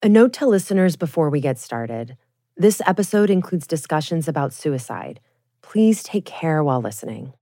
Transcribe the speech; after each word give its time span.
A 0.00 0.08
note 0.08 0.32
to 0.34 0.46
listeners 0.46 0.94
before 0.94 1.28
we 1.28 1.40
get 1.40 1.58
started. 1.58 2.16
This 2.56 2.80
episode 2.86 3.30
includes 3.30 3.66
discussions 3.66 4.28
about 4.28 4.52
suicide. 4.52 5.18
Please 5.60 6.04
take 6.04 6.24
care 6.24 6.62
while 6.62 6.80
listening. 6.80 7.32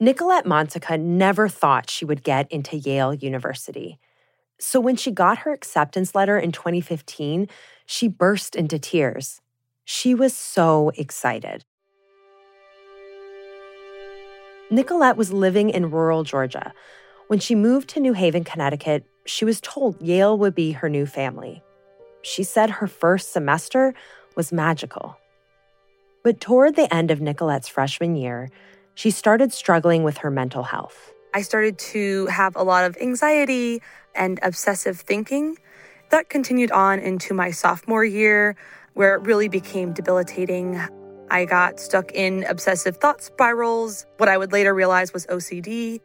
Nicolette 0.00 0.46
Montica 0.46 0.98
never 0.98 1.48
thought 1.48 1.88
she 1.88 2.04
would 2.04 2.24
get 2.24 2.50
into 2.50 2.76
Yale 2.76 3.14
University. 3.14 4.00
So 4.58 4.80
when 4.80 4.96
she 4.96 5.12
got 5.12 5.38
her 5.38 5.52
acceptance 5.52 6.12
letter 6.12 6.36
in 6.36 6.50
2015, 6.50 7.46
she 7.86 8.08
burst 8.08 8.56
into 8.56 8.80
tears. 8.80 9.40
She 9.84 10.12
was 10.12 10.34
so 10.34 10.90
excited. 10.96 11.64
Nicolette 14.72 15.16
was 15.16 15.32
living 15.32 15.70
in 15.70 15.92
rural 15.92 16.24
Georgia. 16.24 16.72
When 17.28 17.38
she 17.38 17.54
moved 17.54 17.90
to 17.90 18.00
New 18.00 18.14
Haven, 18.14 18.42
Connecticut, 18.42 19.06
she 19.26 19.44
was 19.44 19.60
told 19.60 20.00
Yale 20.00 20.36
would 20.38 20.54
be 20.54 20.72
her 20.72 20.88
new 20.88 21.06
family. 21.06 21.62
She 22.22 22.42
said 22.42 22.70
her 22.70 22.86
first 22.86 23.32
semester 23.32 23.94
was 24.36 24.52
magical. 24.52 25.16
But 26.22 26.40
toward 26.40 26.76
the 26.76 26.92
end 26.92 27.10
of 27.10 27.20
Nicolette's 27.20 27.68
freshman 27.68 28.16
year, 28.16 28.50
she 28.94 29.10
started 29.10 29.52
struggling 29.52 30.04
with 30.04 30.18
her 30.18 30.30
mental 30.30 30.62
health. 30.62 31.12
I 31.34 31.42
started 31.42 31.78
to 31.78 32.26
have 32.26 32.54
a 32.56 32.62
lot 32.62 32.84
of 32.84 32.96
anxiety 33.00 33.82
and 34.14 34.38
obsessive 34.42 35.00
thinking. 35.00 35.58
That 36.10 36.28
continued 36.28 36.70
on 36.70 37.00
into 37.00 37.34
my 37.34 37.50
sophomore 37.50 38.04
year, 38.04 38.56
where 38.94 39.16
it 39.16 39.22
really 39.22 39.48
became 39.48 39.92
debilitating. 39.92 40.80
I 41.30 41.44
got 41.44 41.80
stuck 41.80 42.12
in 42.12 42.44
obsessive 42.44 42.98
thought 42.98 43.22
spirals, 43.22 44.06
what 44.18 44.28
I 44.28 44.38
would 44.38 44.52
later 44.52 44.72
realize 44.72 45.12
was 45.12 45.26
OCD. 45.26 46.00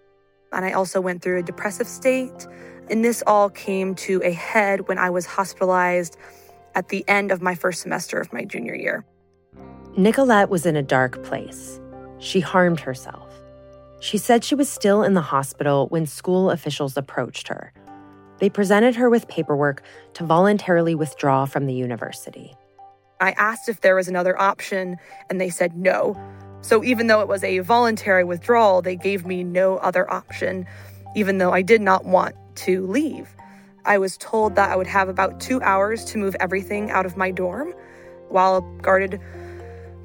And 0.52 0.66
I 0.66 0.72
also 0.72 1.00
went 1.00 1.22
through 1.22 1.40
a 1.40 1.44
depressive 1.44 1.88
state. 1.88 2.48
And 2.90 3.06
this 3.06 3.24
all 3.28 3.50
came 3.50 3.94
to 3.96 4.22
a 4.24 4.32
head 4.32 4.88
when 4.88 4.98
I 4.98 5.10
was 5.10 5.26
hospitalized 5.26 6.18
at 6.76 6.90
the 6.90 7.04
end 7.08 7.32
of 7.32 7.42
my 7.42 7.56
first 7.56 7.82
semester 7.82 8.20
of 8.20 8.34
my 8.34 8.44
junior 8.44 8.76
year. 8.76 9.06
Nicolette 9.96 10.50
was 10.50 10.66
in 10.66 10.76
a 10.76 10.84
dark 10.84 11.24
place. 11.24 11.80
She 12.20 12.40
harmed 12.40 12.80
herself. 12.80 13.34
She 14.00 14.18
said 14.18 14.44
she 14.44 14.56
was 14.56 14.70
still 14.70 15.04
in 15.04 15.14
the 15.14 15.22
hospital 15.22 15.88
when 15.90 16.06
school 16.06 16.52
officials 16.52 16.96
approached 16.96 17.48
her. 17.50 17.74
They 18.40 18.50
presented 18.50 18.96
her 18.96 19.10
with 19.10 19.28
paperwork 19.28 19.84
to 20.14 20.24
voluntarily 20.24 20.96
withdraw 20.96 21.46
from 21.46 21.66
the 21.66 21.74
university. 21.74 22.56
I 23.20 23.32
asked 23.32 23.68
if 23.68 23.82
there 23.82 23.96
was 23.96 24.08
another 24.08 24.40
option, 24.40 24.96
and 25.30 25.42
they 25.42 25.50
said 25.50 25.76
no. 25.76 26.18
So 26.62 26.84
even 26.84 27.08
though 27.08 27.20
it 27.20 27.28
was 27.28 27.44
a 27.44 27.60
voluntary 27.60 28.24
withdrawal, 28.24 28.82
they 28.82 28.96
gave 28.96 29.26
me 29.26 29.44
no 29.44 29.78
other 29.78 30.10
option, 30.12 30.66
even 31.16 31.38
though 31.38 31.52
I 31.52 31.62
did 31.62 31.82
not 31.82 32.06
want 32.06 32.36
to 32.66 32.86
leave. 32.88 33.36
I 33.86 33.98
was 33.98 34.18
told 34.18 34.56
that 34.56 34.70
I 34.70 34.76
would 34.76 34.88
have 34.88 35.10
about 35.10 35.40
two 35.40 35.62
hours 35.62 36.04
to 36.06 36.18
move 36.18 36.36
everything 36.40 36.92
out 36.92 37.06
of 37.06 37.18
my 37.18 37.32
dorm 37.32 37.74
while 38.30 38.58
a 38.58 38.82
guarded 38.82 39.20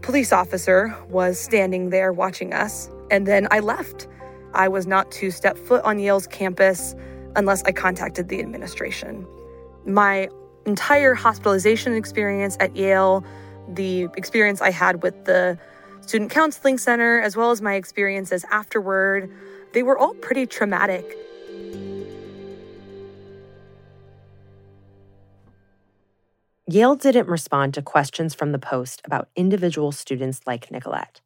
police 0.02 0.32
officer 0.32 0.94
was 1.08 1.38
standing 1.38 1.90
there 1.90 2.12
watching 2.12 2.52
us. 2.52 2.90
And 3.10 3.26
then 3.26 3.48
I 3.50 3.60
left. 3.60 4.06
I 4.54 4.68
was 4.68 4.86
not 4.86 5.10
to 5.12 5.30
step 5.30 5.58
foot 5.58 5.84
on 5.84 5.98
Yale's 5.98 6.26
campus 6.26 6.94
unless 7.36 7.62
I 7.64 7.72
contacted 7.72 8.28
the 8.28 8.40
administration. 8.40 9.26
My 9.84 10.28
entire 10.66 11.14
hospitalization 11.14 11.94
experience 11.94 12.56
at 12.60 12.76
Yale, 12.76 13.24
the 13.68 14.08
experience 14.16 14.60
I 14.60 14.70
had 14.70 15.02
with 15.02 15.24
the 15.24 15.58
Student 16.02 16.30
Counseling 16.30 16.78
Center, 16.78 17.20
as 17.20 17.36
well 17.36 17.50
as 17.50 17.60
my 17.60 17.74
experiences 17.74 18.44
afterward, 18.50 19.30
they 19.72 19.82
were 19.82 19.98
all 19.98 20.14
pretty 20.14 20.46
traumatic. 20.46 21.16
Yale 26.66 26.94
didn't 26.94 27.28
respond 27.28 27.74
to 27.74 27.82
questions 27.82 28.34
from 28.34 28.52
the 28.52 28.58
Post 28.58 29.02
about 29.04 29.28
individual 29.36 29.92
students 29.92 30.40
like 30.46 30.70
Nicolette. 30.70 31.20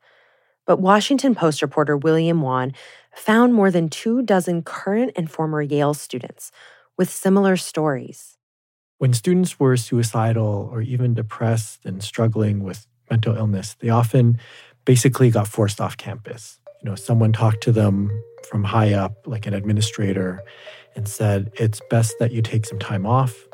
But 0.66 0.81
Washington 0.81 1.37
Post 1.37 1.62
reporter 1.62 1.97
William 1.97 2.43
Wan 2.43 2.72
found 3.15 3.54
more 3.54 3.71
than 3.71 3.88
two 3.88 4.22
dozen 4.22 4.62
current 4.62 5.12
and 5.15 5.31
former 5.31 5.62
Yale 5.62 5.94
students 5.94 6.50
with 6.97 7.09
similar 7.09 7.56
stories. 7.56 8.37
When 8.99 9.15
students 9.15 9.60
were 9.60 9.76
suicidal 9.76 10.69
or 10.72 10.82
even 10.82 11.15
depressed 11.15 11.87
and 11.87 12.03
struggling 12.03 12.65
with 12.65 12.88
mental 13.09 13.37
illness, 13.37 13.76
they 13.78 13.91
often 13.91 14.38
basically 14.84 15.31
got 15.31 15.47
forced 15.47 15.81
off 15.81 15.97
campus. 15.97 16.59
You 16.82 16.91
know, 16.91 16.97
someone 16.97 17.32
talked 17.32 17.62
to 17.62 17.72
them 17.72 18.10
from 18.50 18.65
high 18.65 18.93
up, 18.93 19.15
like 19.25 19.47
an 19.47 19.55
administrator, 19.55 20.43
and 20.97 21.09
said, 21.09 21.53
It's 21.55 21.81
best 21.91 22.16
that 22.19 22.32
you 22.32 22.43
take 22.43 22.66
some 22.66 22.81
time 22.81 23.06
off 23.06 23.48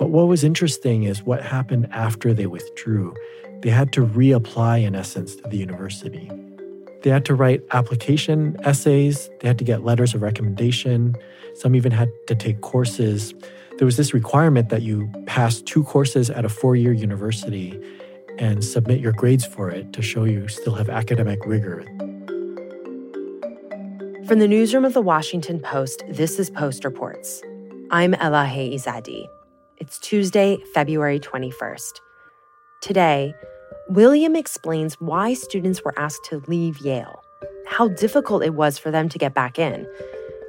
but 0.00 0.08
what 0.08 0.28
was 0.28 0.42
interesting 0.42 1.02
is 1.02 1.24
what 1.24 1.42
happened 1.42 1.86
after 1.92 2.32
they 2.32 2.46
withdrew. 2.46 3.14
They 3.60 3.68
had 3.68 3.92
to 3.92 4.00
reapply, 4.00 4.82
in 4.82 4.94
essence, 4.94 5.36
to 5.36 5.42
the 5.46 5.58
university. 5.58 6.30
They 7.02 7.10
had 7.10 7.26
to 7.26 7.34
write 7.34 7.60
application 7.72 8.56
essays, 8.64 9.28
they 9.40 9.48
had 9.48 9.58
to 9.58 9.64
get 9.64 9.84
letters 9.84 10.14
of 10.14 10.22
recommendation, 10.22 11.14
some 11.54 11.76
even 11.76 11.92
had 11.92 12.10
to 12.28 12.34
take 12.34 12.62
courses. 12.62 13.34
There 13.76 13.84
was 13.84 13.98
this 13.98 14.14
requirement 14.14 14.70
that 14.70 14.80
you 14.80 15.06
pass 15.26 15.60
two 15.60 15.84
courses 15.84 16.30
at 16.30 16.46
a 16.46 16.48
four 16.48 16.76
year 16.76 16.94
university 16.94 17.78
and 18.38 18.64
submit 18.64 19.00
your 19.00 19.12
grades 19.12 19.44
for 19.44 19.68
it 19.68 19.92
to 19.92 20.00
show 20.00 20.24
you 20.24 20.48
still 20.48 20.76
have 20.76 20.88
academic 20.88 21.44
rigor. 21.44 21.84
From 24.26 24.38
the 24.38 24.48
newsroom 24.48 24.86
of 24.86 24.94
the 24.94 25.02
Washington 25.02 25.60
Post, 25.60 26.04
this 26.08 26.38
is 26.38 26.48
Post 26.48 26.86
Reports. 26.86 27.42
I'm 27.90 28.14
Elahe 28.14 28.72
Izadi. 28.72 29.26
It's 29.80 29.98
Tuesday, 29.98 30.58
February 30.74 31.18
21st. 31.18 32.00
Today, 32.82 33.34
William 33.88 34.36
explains 34.36 35.00
why 35.00 35.32
students 35.32 35.82
were 35.82 35.98
asked 35.98 36.22
to 36.26 36.42
leave 36.46 36.76
Yale, 36.80 37.24
how 37.66 37.88
difficult 37.88 38.44
it 38.44 38.52
was 38.52 38.76
for 38.76 38.90
them 38.90 39.08
to 39.08 39.16
get 39.16 39.32
back 39.32 39.58
in, 39.58 39.88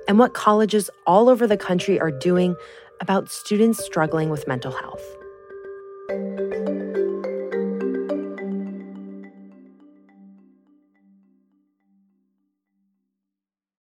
and 0.05 0.19
what 0.19 0.33
colleges 0.33 0.89
all 1.07 1.29
over 1.29 1.47
the 1.47 1.55
country 1.55 1.97
are 1.97 2.11
doing 2.11 2.57
about 2.99 3.29
students 3.29 3.81
struggling 3.81 4.29
with 4.29 4.49
mental 4.49 4.73
health. 4.73 5.17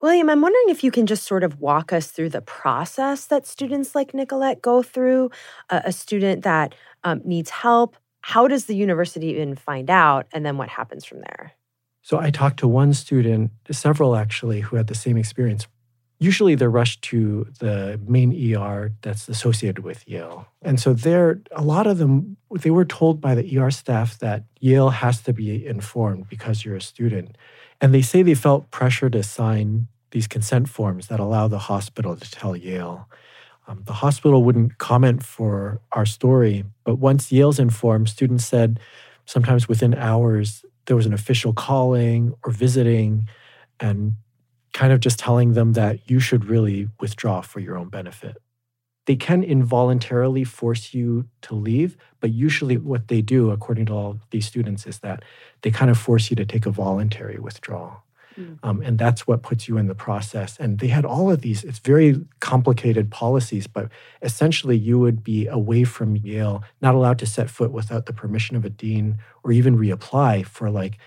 William, 0.05 0.29
I'm 0.29 0.43
wondering 0.43 0.67
if 0.69 0.85
you 0.85 0.91
can 0.91 1.07
just 1.07 1.25
sort 1.25 1.43
of 1.43 1.63
walk 1.63 1.91
us 1.91 2.09
through 2.09 2.29
the 2.29 2.43
process 2.43 3.25
that 3.29 3.47
students 3.47 3.95
like 3.95 4.13
Nicolette 4.13 4.61
go 4.61 4.83
through, 4.83 5.31
a, 5.71 5.85
a 5.87 5.93
student 5.93 6.45
that 6.45 6.75
um, 7.05 7.23
needs 7.25 7.49
help. 7.49 7.97
How 8.21 8.47
does 8.47 8.67
the 8.67 8.77
university 8.77 9.29
even 9.29 9.57
find 9.57 9.89
out? 9.89 10.27
And 10.31 10.45
then 10.45 10.59
what 10.59 10.69
happens 10.69 11.07
from 11.07 11.21
there? 11.21 11.53
So 12.03 12.21
I 12.21 12.29
talked 12.31 12.59
to 12.59 12.69
one 12.69 12.93
student, 12.93 13.51
several 13.71 14.15
actually, 14.15 14.61
who 14.61 14.77
had 14.77 14.89
the 14.89 14.95
same 14.95 15.17
experience. 15.17 15.67
Usually 16.19 16.55
they're 16.55 16.69
rushed 16.69 17.01
to 17.05 17.47
the 17.59 17.99
main 18.07 18.55
ER 18.55 18.93
that's 19.01 19.27
associated 19.31 19.85
with 19.85 20.07
Yale. 20.07 20.47
And 20.61 20.79
so 20.79 20.93
there, 20.93 21.41
a 21.53 21.63
lot 21.63 21.87
of 21.87 21.97
them, 21.97 22.37
they 22.61 22.69
were 22.69 22.85
told 22.85 23.23
by 23.23 23.35
the 23.35 23.59
ER 23.59 23.71
staff 23.71 24.19
that 24.19 24.45
Yale 24.61 24.91
has 24.91 25.23
to 25.23 25.33
be 25.33 25.67
informed 25.67 26.29
because 26.29 26.63
you're 26.63 26.77
a 26.77 26.83
student. 26.83 27.39
And 27.81 27.95
they 27.95 28.03
say 28.03 28.23
they 28.23 28.35
felt 28.35 28.71
pressure 28.71 29.09
to 29.09 29.23
sign 29.23 29.89
these 30.15 30.29
consent 30.29 30.69
forms 30.69 31.09
that 31.09 31.19
allow 31.19 31.49
the 31.49 31.59
hospital 31.59 32.15
to 32.15 32.31
tell 32.31 32.57
Yale. 32.57 33.09
Um, 33.67 33.83
the 33.85 33.95
hospital 33.95 34.45
wouldn't 34.45 34.79
comment 34.79 35.25
for 35.25 35.81
our 35.91 36.07
story, 36.07 36.65
but 36.85 37.01
once 37.01 37.33
Yale's 37.33 37.59
informed, 37.59 38.09
students 38.09 38.47
said 38.47 38.79
sometimes 39.27 39.69
within 39.69 39.93
hours 39.93 40.65
there 40.87 40.95
was 40.95 41.07
an 41.07 41.13
official 41.13 41.53
calling 41.53 42.33
or 42.45 42.53
visiting 42.53 43.29
and 43.81 44.15
kind 44.73 44.93
of 44.93 45.01
just 45.01 45.19
telling 45.19 45.55
them 45.55 45.73
that 45.73 46.09
you 46.09 46.21
should 46.21 46.45
really 46.45 46.89
withdraw 47.01 47.41
for 47.41 47.59
your 47.59 47.77
own 47.77 47.89
benefit. 47.89 48.37
They 49.07 49.17
can 49.17 49.43
involuntarily 49.43 50.45
force 50.45 50.95
you 50.95 51.29
to 51.43 51.57
leave, 51.57 51.97
but 52.21 52.33
usually 52.33 52.77
what 52.77 53.09
they 53.09 53.21
do, 53.21 53.51
according 53.51 53.87
to 53.87 53.93
all 53.93 54.21
these 54.31 54.47
students, 54.47 54.87
is 54.87 55.01
that 55.01 55.25
they 55.63 55.73
kind 55.73 55.91
of 55.91 55.99
force 55.99 56.31
you 56.31 56.37
to 56.37 56.47
take 56.47 56.67
a 56.67 56.71
voluntary 56.71 57.41
withdrawal. 57.41 58.04
Mm. 58.39 58.59
Um, 58.63 58.83
and 58.83 58.99
that's 58.99 59.27
what 59.27 59.43
puts 59.43 59.69
you 59.69 59.79
in 59.79 59.87
the 59.87 59.95
process. 59.95 60.57
And 60.59 60.79
they 60.79 60.89
had 60.89 61.05
all 61.05 61.31
of 61.31 61.41
these, 61.41 61.65
it's 61.65 61.79
very 61.79 62.25
complicated 62.41 63.11
policies, 63.11 63.67
but 63.67 63.89
essentially 64.23 64.77
you 64.77 64.99
would 64.99 65.23
be 65.23 65.47
away 65.47 65.85
from 65.85 66.17
Yale, 66.17 66.63
not 66.81 66.95
allowed 66.95 67.19
to 67.21 67.27
set 67.27 67.51
foot 67.51 67.73
without 67.73 68.07
the 68.07 68.13
permission 68.13 68.57
of 68.57 68.65
a 68.65 68.71
dean 68.71 69.19
or 69.43 69.53
even 69.53 69.79
reapply 69.79 70.45
for 70.47 70.71
like 70.71 70.99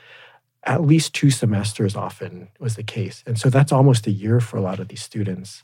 at 0.63 0.81
least 0.81 1.13
two 1.13 1.31
semesters 1.31 1.95
often 1.95 2.50
was 2.59 2.75
the 2.75 2.83
case. 2.83 3.24
And 3.25 3.39
so 3.39 3.50
that's 3.50 3.71
almost 3.71 4.07
a 4.07 4.12
year 4.12 4.39
for 4.39 4.57
a 4.57 4.62
lot 4.62 4.80
of 4.80 4.89
these 4.89 5.01
students 5.01 5.63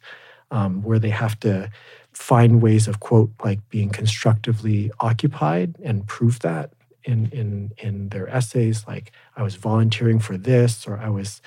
um, 0.51 0.81
where 0.83 0.99
they 0.99 1.09
have 1.09 1.39
to 1.41 1.69
find 2.13 2.61
ways 2.61 2.87
of, 2.87 2.99
quote, 2.99 3.31
like 3.43 3.67
being 3.69 3.89
constructively 3.89 4.91
occupied 4.99 5.75
and 5.83 6.07
prove 6.07 6.39
that 6.39 6.71
in 7.03 7.27
in 7.31 7.71
in 7.77 8.09
their 8.09 8.27
essays 8.29 8.85
like 8.87 9.11
i 9.35 9.43
was 9.43 9.55
volunteering 9.55 10.19
for 10.19 10.37
this 10.37 10.87
or 10.87 10.97
i 10.97 11.09
was 11.09 11.41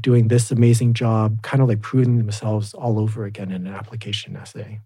doing 0.00 0.28
this 0.28 0.50
amazing 0.50 0.94
job 0.94 1.42
kind 1.42 1.62
of 1.62 1.68
like 1.68 1.80
proving 1.80 2.18
themselves 2.18 2.74
all 2.74 2.98
over 2.98 3.24
again 3.24 3.50
in 3.50 3.66
an 3.66 3.72
application 3.72 4.36
essay. 4.36 4.80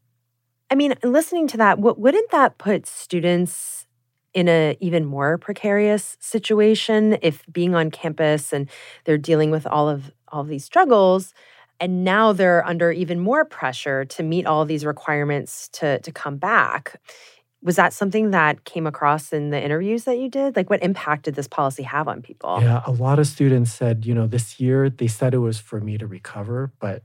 I 0.70 0.74
mean 0.74 0.94
listening 1.02 1.46
to 1.48 1.56
that 1.58 1.78
wouldn't 1.78 2.30
that 2.30 2.58
put 2.58 2.86
students 2.86 3.86
in 4.32 4.48
a 4.48 4.76
even 4.80 5.04
more 5.04 5.38
precarious 5.38 6.16
situation 6.20 7.16
if 7.22 7.44
being 7.52 7.74
on 7.74 7.90
campus 7.90 8.52
and 8.52 8.68
they're 9.04 9.18
dealing 9.18 9.50
with 9.50 9.66
all 9.66 9.88
of 9.88 10.10
all 10.28 10.42
of 10.42 10.48
these 10.48 10.64
struggles 10.64 11.32
and 11.80 12.04
now 12.04 12.32
they're 12.32 12.64
under 12.66 12.92
even 12.92 13.20
more 13.20 13.44
pressure 13.44 14.04
to 14.04 14.22
meet 14.22 14.46
all 14.46 14.64
these 14.64 14.84
requirements 14.84 15.68
to 15.68 15.98
to 16.00 16.12
come 16.12 16.36
back 16.36 17.00
was 17.64 17.76
that 17.76 17.94
something 17.94 18.30
that 18.30 18.64
came 18.64 18.86
across 18.86 19.32
in 19.32 19.48
the 19.48 19.60
interviews 19.60 20.04
that 20.04 20.18
you 20.18 20.28
did? 20.28 20.54
Like, 20.54 20.68
what 20.68 20.82
impact 20.82 21.24
did 21.24 21.34
this 21.34 21.48
policy 21.48 21.82
have 21.82 22.06
on 22.06 22.20
people? 22.20 22.58
Yeah, 22.60 22.82
a 22.86 22.92
lot 22.92 23.18
of 23.18 23.26
students 23.26 23.72
said, 23.72 24.04
you 24.04 24.14
know, 24.14 24.26
this 24.26 24.60
year 24.60 24.90
they 24.90 25.08
said 25.08 25.32
it 25.32 25.38
was 25.38 25.58
for 25.58 25.80
me 25.80 25.96
to 25.96 26.06
recover, 26.06 26.70
but 26.78 27.02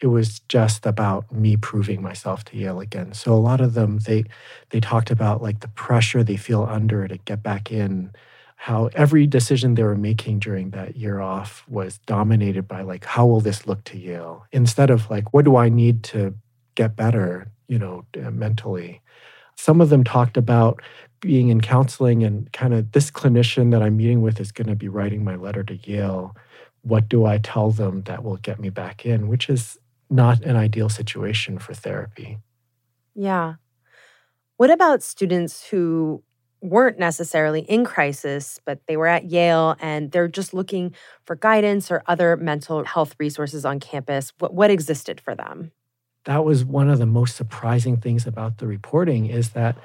it 0.00 0.06
was 0.06 0.40
just 0.40 0.86
about 0.86 1.32
me 1.32 1.56
proving 1.56 2.02
myself 2.02 2.44
to 2.44 2.56
Yale 2.56 2.80
again. 2.80 3.14
So 3.14 3.32
a 3.32 3.34
lot 3.34 3.60
of 3.60 3.74
them 3.74 3.98
they 3.98 4.24
they 4.70 4.78
talked 4.78 5.10
about 5.10 5.42
like 5.42 5.60
the 5.60 5.68
pressure 5.68 6.22
they 6.22 6.36
feel 6.36 6.62
under 6.64 7.08
to 7.08 7.16
get 7.18 7.42
back 7.42 7.72
in, 7.72 8.12
how 8.56 8.90
every 8.94 9.26
decision 9.26 9.74
they 9.74 9.82
were 9.82 9.96
making 9.96 10.38
during 10.38 10.70
that 10.70 10.96
year 10.96 11.20
off 11.20 11.64
was 11.66 11.98
dominated 12.06 12.68
by 12.68 12.82
like 12.82 13.04
how 13.04 13.26
will 13.26 13.40
this 13.40 13.66
look 13.66 13.82
to 13.84 13.98
Yale 13.98 14.46
instead 14.52 14.90
of 14.90 15.10
like 15.10 15.32
what 15.32 15.44
do 15.44 15.56
I 15.56 15.68
need 15.68 16.04
to 16.04 16.34
get 16.74 16.94
better, 16.94 17.50
you 17.66 17.78
know, 17.78 18.04
mentally. 18.14 19.00
Some 19.56 19.80
of 19.80 19.88
them 19.88 20.04
talked 20.04 20.36
about 20.36 20.80
being 21.20 21.48
in 21.48 21.60
counseling 21.60 22.22
and 22.22 22.52
kind 22.52 22.74
of 22.74 22.92
this 22.92 23.10
clinician 23.10 23.70
that 23.72 23.82
I'm 23.82 23.96
meeting 23.96 24.20
with 24.20 24.40
is 24.40 24.52
going 24.52 24.68
to 24.68 24.76
be 24.76 24.88
writing 24.88 25.24
my 25.24 25.36
letter 25.36 25.64
to 25.64 25.76
Yale. 25.76 26.36
What 26.82 27.08
do 27.08 27.24
I 27.24 27.38
tell 27.38 27.70
them 27.70 28.02
that 28.02 28.22
will 28.22 28.36
get 28.36 28.60
me 28.60 28.70
back 28.70 29.04
in? 29.06 29.28
Which 29.28 29.48
is 29.48 29.78
not 30.10 30.42
an 30.42 30.56
ideal 30.56 30.88
situation 30.88 31.58
for 31.58 31.74
therapy. 31.74 32.38
Yeah. 33.14 33.54
What 34.56 34.70
about 34.70 35.02
students 35.02 35.66
who 35.66 36.22
weren't 36.62 36.98
necessarily 36.98 37.60
in 37.60 37.84
crisis, 37.84 38.60
but 38.64 38.80
they 38.86 38.96
were 38.96 39.06
at 39.06 39.30
Yale 39.30 39.76
and 39.80 40.10
they're 40.12 40.28
just 40.28 40.54
looking 40.54 40.94
for 41.24 41.36
guidance 41.36 41.90
or 41.90 42.02
other 42.06 42.36
mental 42.36 42.84
health 42.84 43.14
resources 43.18 43.64
on 43.64 43.80
campus? 43.80 44.32
What, 44.38 44.54
what 44.54 44.70
existed 44.70 45.20
for 45.20 45.34
them? 45.34 45.72
That 46.26 46.44
was 46.44 46.64
one 46.64 46.90
of 46.90 46.98
the 46.98 47.06
most 47.06 47.36
surprising 47.36 47.96
things 47.96 48.26
about 48.26 48.58
the 48.58 48.66
reporting 48.66 49.26
is 49.26 49.50
that 49.50 49.76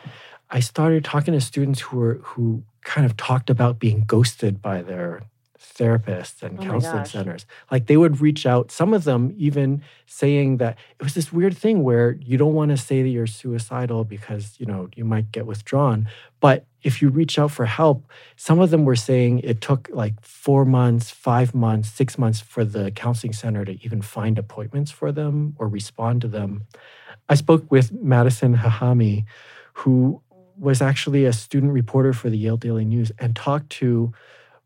I 0.49 0.59
started 0.59 1.05
talking 1.05 1.33
to 1.33 1.41
students 1.41 1.79
who 1.79 1.97
were 1.97 2.15
who 2.23 2.63
kind 2.83 3.05
of 3.05 3.15
talked 3.15 3.49
about 3.49 3.79
being 3.79 4.03
ghosted 4.05 4.61
by 4.61 4.81
their 4.81 5.21
therapists 5.61 6.41
and 6.41 6.59
oh 6.59 6.63
counseling 6.63 7.05
centers. 7.05 7.45
Like 7.71 7.87
they 7.87 7.97
would 7.97 8.19
reach 8.19 8.45
out, 8.45 8.71
some 8.71 8.93
of 8.93 9.03
them 9.03 9.33
even 9.37 9.81
saying 10.05 10.57
that 10.57 10.77
it 10.99 11.03
was 11.03 11.13
this 11.13 11.31
weird 11.31 11.57
thing 11.57 11.83
where 11.83 12.13
you 12.13 12.37
don't 12.37 12.53
want 12.53 12.71
to 12.71 12.77
say 12.77 13.01
that 13.01 13.09
you're 13.09 13.27
suicidal 13.27 14.03
because, 14.03 14.55
you 14.59 14.65
know, 14.65 14.89
you 14.95 15.05
might 15.05 15.31
get 15.31 15.45
withdrawn. 15.45 16.07
But 16.39 16.65
if 16.81 17.01
you 17.01 17.09
reach 17.09 17.37
out 17.37 17.51
for 17.51 17.65
help, 17.65 18.05
some 18.35 18.59
of 18.59 18.71
them 18.71 18.85
were 18.85 18.95
saying 18.95 19.39
it 19.39 19.61
took 19.61 19.87
like 19.91 20.19
four 20.21 20.65
months, 20.65 21.11
five 21.11 21.53
months, 21.53 21.91
six 21.91 22.17
months 22.17 22.39
for 22.41 22.65
the 22.65 22.91
counseling 22.91 23.33
center 23.33 23.63
to 23.63 23.83
even 23.83 24.01
find 24.01 24.39
appointments 24.39 24.91
for 24.91 25.11
them 25.11 25.55
or 25.59 25.67
respond 25.67 26.21
to 26.21 26.27
them. 26.27 26.65
I 27.29 27.35
spoke 27.35 27.71
with 27.71 27.91
Madison 27.91 28.57
Hahamy, 28.57 29.25
who 29.73 30.21
was 30.57 30.81
actually 30.81 31.25
a 31.25 31.33
student 31.33 31.71
reporter 31.71 32.13
for 32.13 32.29
the 32.29 32.37
Yale 32.37 32.57
Daily 32.57 32.85
News 32.85 33.11
and 33.19 33.35
talked 33.35 33.69
to 33.69 34.13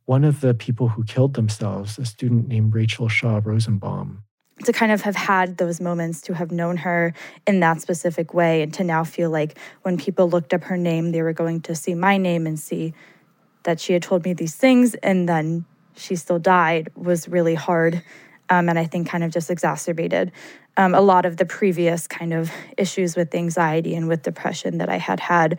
one 0.06 0.24
of 0.24 0.42
the 0.42 0.54
people 0.54 0.90
who 0.90 1.04
killed 1.04 1.34
themselves, 1.34 1.98
a 1.98 2.06
student 2.06 2.48
named 2.48 2.74
Rachel 2.74 3.10
Shaw 3.10 3.42
Rosenbaum. 3.44 4.24
To 4.64 4.72
kind 4.72 4.92
of 4.92 5.02
have 5.02 5.16
had 5.16 5.58
those 5.58 5.82
moments, 5.82 6.22
to 6.22 6.34
have 6.34 6.52
known 6.52 6.78
her 6.78 7.14
in 7.46 7.60
that 7.60 7.82
specific 7.82 8.34
way, 8.34 8.62
and 8.62 8.74
to 8.76 8.84
now 8.84 9.04
feel 9.04 9.30
like 9.30 9.58
when 9.82 9.98
people 9.98 10.30
looked 10.30 10.54
up 10.54 10.64
her 10.66 10.78
name, 10.78 11.12
they 11.12 11.22
were 11.22 11.34
going 11.34 11.62
to 11.62 11.76
see 11.76 11.94
my 11.94 12.18
name 12.18 12.48
and 12.48 12.58
see 12.58 12.94
that 13.64 13.80
she 13.80 13.94
had 13.94 14.04
told 14.04 14.24
me 14.24 14.34
these 14.34 14.56
things 14.56 14.94
and 14.96 15.28
then 15.28 15.66
she 15.96 16.16
still 16.16 16.40
died 16.40 16.90
was 16.96 17.28
really 17.28 17.56
hard. 17.56 18.02
Um, 18.50 18.70
and 18.70 18.78
I 18.78 18.86
think 18.86 19.10
kind 19.10 19.24
of 19.24 19.32
just 19.32 19.50
exacerbated 19.50 20.32
um, 20.78 20.94
a 20.94 21.02
lot 21.02 21.26
of 21.26 21.38
the 21.38 21.46
previous 21.46 22.06
kind 22.06 22.32
of 22.32 22.52
issues 22.78 23.16
with 23.16 23.34
anxiety 23.34 23.96
and 23.96 24.08
with 24.08 24.22
depression 24.22 24.78
that 24.78 24.90
I 24.90 24.98
had 24.98 25.20
had 25.20 25.58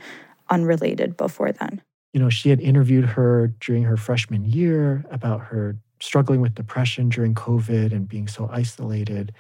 unrelated 0.49 1.17
before 1.17 1.51
then 1.51 1.83
you 2.17 2.23
know, 2.23 2.31
she 2.31 2.49
had 2.49 2.61
interviewed 2.61 3.05
her 3.05 3.49
during 3.61 3.83
her 3.83 3.99
freshman 3.99 4.43
year 4.47 5.05
about 5.11 5.39
her 5.39 5.77
struggling 6.01 6.41
with 6.41 6.55
depression 6.55 7.11
during 7.11 7.35
COVID 7.35 7.93
and 7.93 8.09
being 8.09 8.27
so 8.27 8.49
isolated. 8.51 9.35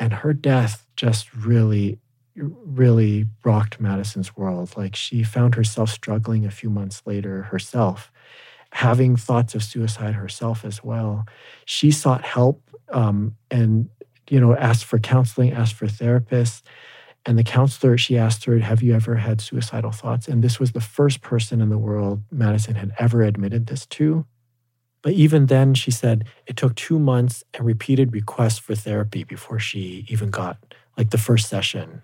And 0.00 0.12
her 0.12 0.32
death 0.32 0.88
just 0.96 1.32
really, 1.32 2.00
really 2.34 3.26
rocked 3.44 3.78
Madison's 3.78 4.36
world. 4.36 4.76
Like 4.76 4.96
she 4.96 5.22
found 5.22 5.54
herself 5.54 5.88
struggling 5.88 6.44
a 6.44 6.50
few 6.50 6.68
months 6.68 7.00
later 7.06 7.42
herself, 7.42 8.10
having 8.72 9.14
thoughts 9.14 9.54
of 9.54 9.62
suicide 9.62 10.16
herself 10.16 10.64
as 10.64 10.82
well. 10.82 11.26
She 11.64 11.92
sought 11.92 12.24
help 12.24 12.60
um, 12.88 13.36
and, 13.52 13.88
you 14.28 14.40
know, 14.40 14.56
asked 14.56 14.84
for 14.84 14.98
counseling, 14.98 15.52
asked 15.52 15.74
for 15.74 15.86
therapists. 15.86 16.62
And 17.26 17.36
the 17.36 17.42
counselor, 17.42 17.98
she 17.98 18.16
asked 18.16 18.44
her, 18.44 18.58
Have 18.58 18.82
you 18.82 18.94
ever 18.94 19.16
had 19.16 19.40
suicidal 19.40 19.90
thoughts? 19.90 20.28
And 20.28 20.44
this 20.44 20.60
was 20.60 20.72
the 20.72 20.80
first 20.80 21.20
person 21.20 21.60
in 21.60 21.68
the 21.68 21.78
world 21.78 22.22
Madison 22.30 22.76
had 22.76 22.92
ever 22.98 23.22
admitted 23.22 23.66
this 23.66 23.84
to. 23.86 24.24
But 25.02 25.14
even 25.14 25.46
then, 25.46 25.74
she 25.74 25.90
said 25.90 26.24
it 26.46 26.56
took 26.56 26.76
two 26.76 26.98
months 26.98 27.42
and 27.52 27.66
repeated 27.66 28.12
requests 28.12 28.58
for 28.58 28.76
therapy 28.76 29.24
before 29.24 29.58
she 29.58 30.06
even 30.08 30.30
got 30.30 30.58
like 30.96 31.10
the 31.10 31.18
first 31.18 31.48
session. 31.48 32.02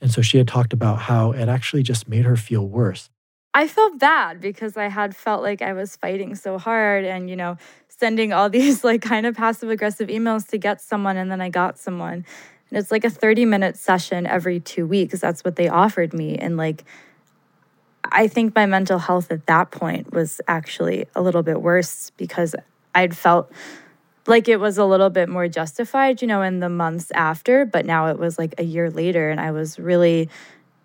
And 0.00 0.10
so 0.10 0.22
she 0.22 0.38
had 0.38 0.48
talked 0.48 0.72
about 0.72 0.98
how 1.00 1.32
it 1.32 1.48
actually 1.48 1.82
just 1.82 2.08
made 2.08 2.24
her 2.24 2.36
feel 2.36 2.66
worse. 2.66 3.10
I 3.54 3.68
felt 3.68 3.98
bad 3.98 4.40
because 4.40 4.76
I 4.76 4.88
had 4.88 5.14
felt 5.14 5.42
like 5.42 5.62
I 5.62 5.74
was 5.74 5.94
fighting 5.94 6.34
so 6.34 6.58
hard 6.58 7.04
and, 7.04 7.30
you 7.30 7.36
know, 7.36 7.56
sending 7.88 8.32
all 8.32 8.50
these 8.50 8.82
like 8.82 9.02
kind 9.02 9.26
of 9.26 9.36
passive 9.36 9.70
aggressive 9.70 10.08
emails 10.08 10.48
to 10.48 10.58
get 10.58 10.80
someone. 10.80 11.16
And 11.16 11.30
then 11.30 11.40
I 11.40 11.50
got 11.50 11.78
someone. 11.78 12.24
And 12.70 12.78
it's 12.78 12.90
like 12.90 13.04
a 13.04 13.10
30 13.10 13.44
minute 13.44 13.76
session 13.76 14.26
every 14.26 14.60
two 14.60 14.86
weeks. 14.86 15.20
That's 15.20 15.44
what 15.44 15.56
they 15.56 15.68
offered 15.68 16.12
me. 16.12 16.36
And 16.36 16.56
like, 16.56 16.84
I 18.10 18.28
think 18.28 18.54
my 18.54 18.66
mental 18.66 18.98
health 18.98 19.30
at 19.30 19.46
that 19.46 19.70
point 19.70 20.12
was 20.12 20.40
actually 20.46 21.06
a 21.14 21.22
little 21.22 21.42
bit 21.42 21.60
worse 21.60 22.10
because 22.16 22.54
I'd 22.94 23.16
felt 23.16 23.50
like 24.26 24.48
it 24.48 24.58
was 24.58 24.78
a 24.78 24.84
little 24.84 25.10
bit 25.10 25.28
more 25.28 25.48
justified, 25.48 26.22
you 26.22 26.28
know, 26.28 26.42
in 26.42 26.60
the 26.60 26.68
months 26.68 27.10
after. 27.12 27.64
But 27.64 27.86
now 27.86 28.08
it 28.08 28.18
was 28.18 28.38
like 28.38 28.54
a 28.58 28.62
year 28.62 28.90
later, 28.90 29.30
and 29.30 29.40
I 29.40 29.50
was 29.50 29.78
really 29.78 30.28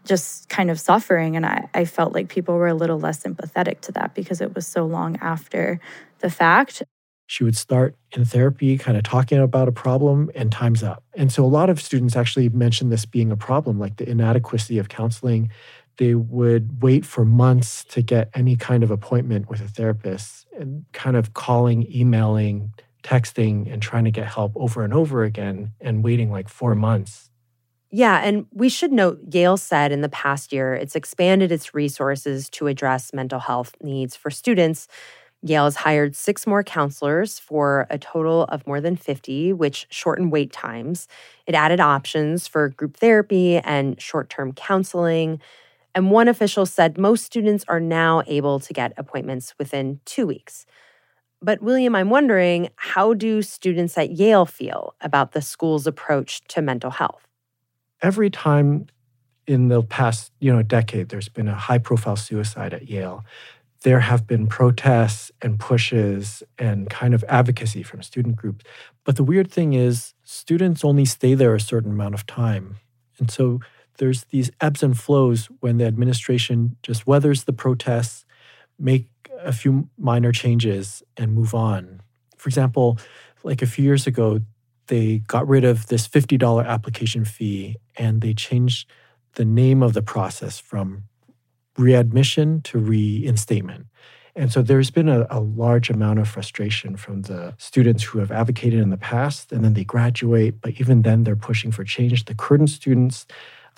just 0.06 0.50
kind 0.50 0.72
of 0.72 0.80
suffering. 0.80 1.36
And 1.36 1.46
I, 1.46 1.70
I 1.74 1.86
felt 1.86 2.14
like 2.14 2.30
people 2.30 2.56
were 2.56 2.68
a 2.68 2.74
little 2.74 3.00
less 3.00 3.20
sympathetic 3.20 3.82
to 3.82 3.92
that 3.94 4.16
because 4.16 4.42
it 4.42 4.56
was 4.56 4.66
so 4.66 4.86
long 4.86 5.18
after 5.18 5.80
the 6.20 6.30
fact 6.30 6.84
she 7.30 7.44
would 7.44 7.56
start 7.56 7.96
in 8.14 8.26
therapy, 8.26 8.76
kind 8.76 8.98
of 8.98 9.04
talking 9.04 9.38
about 9.38 9.68
a 9.68 9.72
problem, 9.72 10.32
and 10.34 10.52
time's 10.52 10.82
up. 10.82 11.04
And 11.14 11.32
so 11.32 11.46
a 11.46 11.46
lot 11.46 11.70
of 11.70 11.80
students 11.80 12.16
actually 12.16 12.50
mentioned 12.50 12.92
this 12.92 13.06
being 13.06 13.32
a 13.32 13.38
problem, 13.38 13.78
like 13.78 13.98
the 13.98 14.10
inadequacy 14.10 14.80
of 14.80 14.90
counseling. 14.90 15.52
They 15.98 16.16
would 16.16 16.82
wait 16.82 17.06
for 17.06 17.26
months 17.26 17.84
to 17.90 18.02
get 18.02 18.32
any 18.34 18.56
kind 18.56 18.82
of 18.82 18.90
appointment 18.90 19.48
with 19.48 19.62
a 19.62 19.68
therapist 19.68 20.48
and 20.60 20.86
kind 20.92 21.16
of 21.16 21.36
calling, 21.36 21.86
emailing, 21.96 22.74
texting, 23.04 23.72
and 23.72 23.80
trying 23.80 24.06
to 24.06 24.12
get 24.12 24.26
help 24.26 24.54
over 24.56 24.84
and 24.84 24.92
over 24.92 25.24
again 25.24 25.74
and 25.80 26.04
waiting 26.04 26.32
like 26.32 26.50
four 26.50 26.74
months. 26.74 27.30
Yeah, 27.92 28.22
and 28.24 28.48
we 28.52 28.70
should 28.70 28.92
note 28.92 29.20
Yale 29.32 29.58
said 29.58 29.92
in 29.92 30.02
the 30.02 30.10
past 30.10 30.52
year 30.52 30.74
it's 30.74 30.96
expanded 30.96 31.52
its 31.52 31.76
resources 31.76 32.50
to 32.52 32.66
address 32.66 33.14
mental 33.14 33.40
health 33.40 33.76
needs 33.84 34.16
for 34.16 34.32
students 34.32 34.88
Yale 35.42 35.66
has 35.66 35.78
hired 35.78 36.16
six 36.16 36.46
more 36.46 36.64
counselors 36.64 37.40
for 37.40 37.88
a 37.90 37.98
total 37.98 38.44
of 38.46 38.66
more 38.68 38.82
than 38.82 38.96
50, 38.96 39.54
which 39.54 39.88
shortened 39.90 40.32
wait 40.32 40.52
times. 40.52 41.08
It 41.46 41.56
added 41.56 41.80
options 41.80 42.48
for 42.48 42.70
group 42.70 42.98
therapy 42.98 43.58
and 43.58 44.00
short 44.02 44.30
term 44.30 44.52
counseling. 44.54 45.40
And 45.96 46.12
one 46.12 46.28
official 46.28 46.66
said 46.66 46.98
most 46.98 47.26
students 47.26 47.64
are 47.68 47.80
now 47.80 48.22
able 48.28 48.60
to 48.60 48.74
get 48.74 48.94
appointments 48.98 49.54
within 49.58 50.02
two 50.06 50.28
weeks. 50.28 50.66
But, 51.42 51.62
William, 51.62 51.96
I'm 51.96 52.10
wondering 52.10 52.70
how 52.76 53.14
do 53.14 53.42
students 53.42 53.98
at 53.98 54.12
Yale 54.12 54.46
feel 54.46 54.94
about 55.00 55.32
the 55.32 55.42
school's 55.42 55.88
approach 55.88 56.42
to 56.50 56.62
mental 56.62 56.92
health? 56.92 57.26
Every 58.02 58.30
time 58.30 58.88
in 59.48 59.70
the 59.70 59.82
past, 59.82 60.32
you 60.40 60.54
know, 60.54 60.62
decade, 60.62 61.10
there's 61.10 61.30
been 61.30 61.48
a 61.48 61.56
high-profile 61.56 62.18
suicide 62.18 62.74
at 62.74 62.90
Yale. 62.90 63.24
There 63.82 64.02
have 64.02 64.28
been 64.28 64.48
protests 64.48 65.32
and 65.42 65.60
pushes 65.60 66.44
and 66.58 66.90
kind 66.90 67.14
of 67.14 67.24
advocacy 67.30 67.82
from 67.82 68.04
student 68.04 68.36
groups. 68.36 68.66
But 69.06 69.16
the 69.16 69.24
weird 69.24 69.50
thing 69.50 69.74
is, 69.74 70.14
students 70.24 70.84
only 70.84 71.06
stay 71.06 71.34
there 71.34 71.56
a 71.56 71.62
certain 71.62 71.92
amount 71.92 72.14
of 72.14 72.26
time. 72.26 72.76
And 73.20 73.32
so 73.32 73.60
there's 73.98 74.26
these 74.26 74.52
ebbs 74.60 74.84
and 74.84 74.98
flows 74.98 75.48
when 75.60 75.78
the 75.78 75.86
administration 75.86 76.76
just 76.84 77.08
weathers 77.08 77.46
the 77.46 77.54
protests, 77.54 78.26
make 78.78 79.08
a 79.42 79.54
few 79.54 79.90
minor 79.98 80.32
changes, 80.32 81.02
and 81.16 81.34
move 81.34 81.54
on. 81.54 82.02
For 82.38 82.50
example, 82.50 82.98
like 83.44 83.62
a 83.62 83.68
few 83.68 83.86
years 83.86 84.08
ago, 84.08 84.42
they 84.88 85.20
got 85.20 85.48
rid 85.48 85.64
of 85.64 85.88
this 85.88 86.08
$50 86.08 86.66
application 86.66 87.24
fee 87.24 87.78
and 87.98 88.22
they 88.22 88.34
changed 88.34 88.90
the 89.36 89.46
name 89.46 89.84
of 89.84 89.94
the 89.94 90.02
process 90.02 90.60
from 90.60 91.04
readmission 91.80 92.62
to 92.64 92.78
reinstatement. 92.78 93.88
And 94.36 94.52
so 94.52 94.62
there's 94.62 94.92
been 94.92 95.10
a, 95.10 95.26
a, 95.30 95.40
large 95.40 95.90
amount 95.90 96.20
of 96.20 96.28
frustration 96.28 96.96
from 96.96 97.24
the 97.24 97.56
students 97.58 98.04
who 98.04 98.20
have 98.20 98.32
advocated 98.32 98.80
in 98.80 98.90
the 98.90 98.98
past, 98.98 99.52
and 99.52 99.64
then 99.64 99.74
they 99.74 99.84
graduate, 99.84 100.62
but 100.62 100.80
even 100.80 101.02
then 101.02 101.24
they're 101.24 101.36
pushing 101.36 101.72
for 101.72 101.84
change. 101.84 102.26
The 102.26 102.36
current 102.36 102.70
students, 102.70 103.26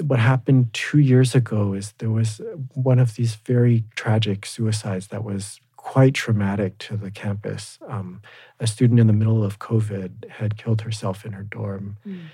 what 0.03 0.19
happened 0.19 0.73
two 0.73 0.99
years 0.99 1.33
ago 1.33 1.73
is 1.73 1.93
there 1.99 2.11
was 2.11 2.41
one 2.73 2.99
of 2.99 3.15
these 3.15 3.35
very 3.35 3.85
tragic 3.95 4.45
suicides 4.45 5.07
that 5.07 5.23
was 5.23 5.59
quite 5.77 6.13
traumatic 6.13 6.77
to 6.77 6.95
the 6.95 7.09
campus. 7.09 7.79
Um, 7.87 8.21
a 8.59 8.67
student 8.67 8.99
in 8.99 9.07
the 9.07 9.13
middle 9.13 9.43
of 9.43 9.57
COVID 9.57 10.29
had 10.29 10.57
killed 10.57 10.81
herself 10.81 11.25
in 11.25 11.31
her 11.31 11.43
dorm. 11.43 11.97
Mm. 12.05 12.25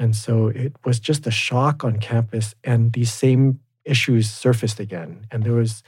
And 0.00 0.16
so 0.16 0.48
it 0.48 0.74
was 0.84 0.98
just 0.98 1.26
a 1.26 1.30
shock 1.30 1.84
on 1.84 1.98
campus, 1.98 2.54
and 2.64 2.92
these 2.92 3.12
same 3.12 3.60
issues 3.88 4.30
surfaced 4.30 4.80
again. 4.80 5.26
And 5.30 5.44
there 5.44 5.54
was 5.54 5.82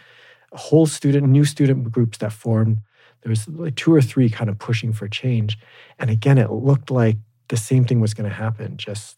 a 0.52 0.59
whole 0.59 0.87
student, 0.87 1.28
new 1.28 1.45
student 1.45 1.90
groups 1.90 2.19
that 2.19 2.33
formed. 2.33 2.78
There 3.23 3.30
was 3.30 3.47
like 3.49 3.76
two 3.76 3.95
or 3.95 4.00
three 4.00 4.30
kind 4.30 4.49
of 4.49 4.59
pushing 4.59 4.92
for 4.92 5.09
change. 5.09 5.59
And 5.99 6.11
again, 6.11 6.38
it 6.38 6.50
looked 6.50 6.90
like 6.90 7.16
the 7.49 7.57
same 7.57 7.85
thing 7.85 8.00
was 8.00 8.14
going 8.14 8.28
to 8.28 8.35
happen, 8.35 8.76
just 8.76 9.16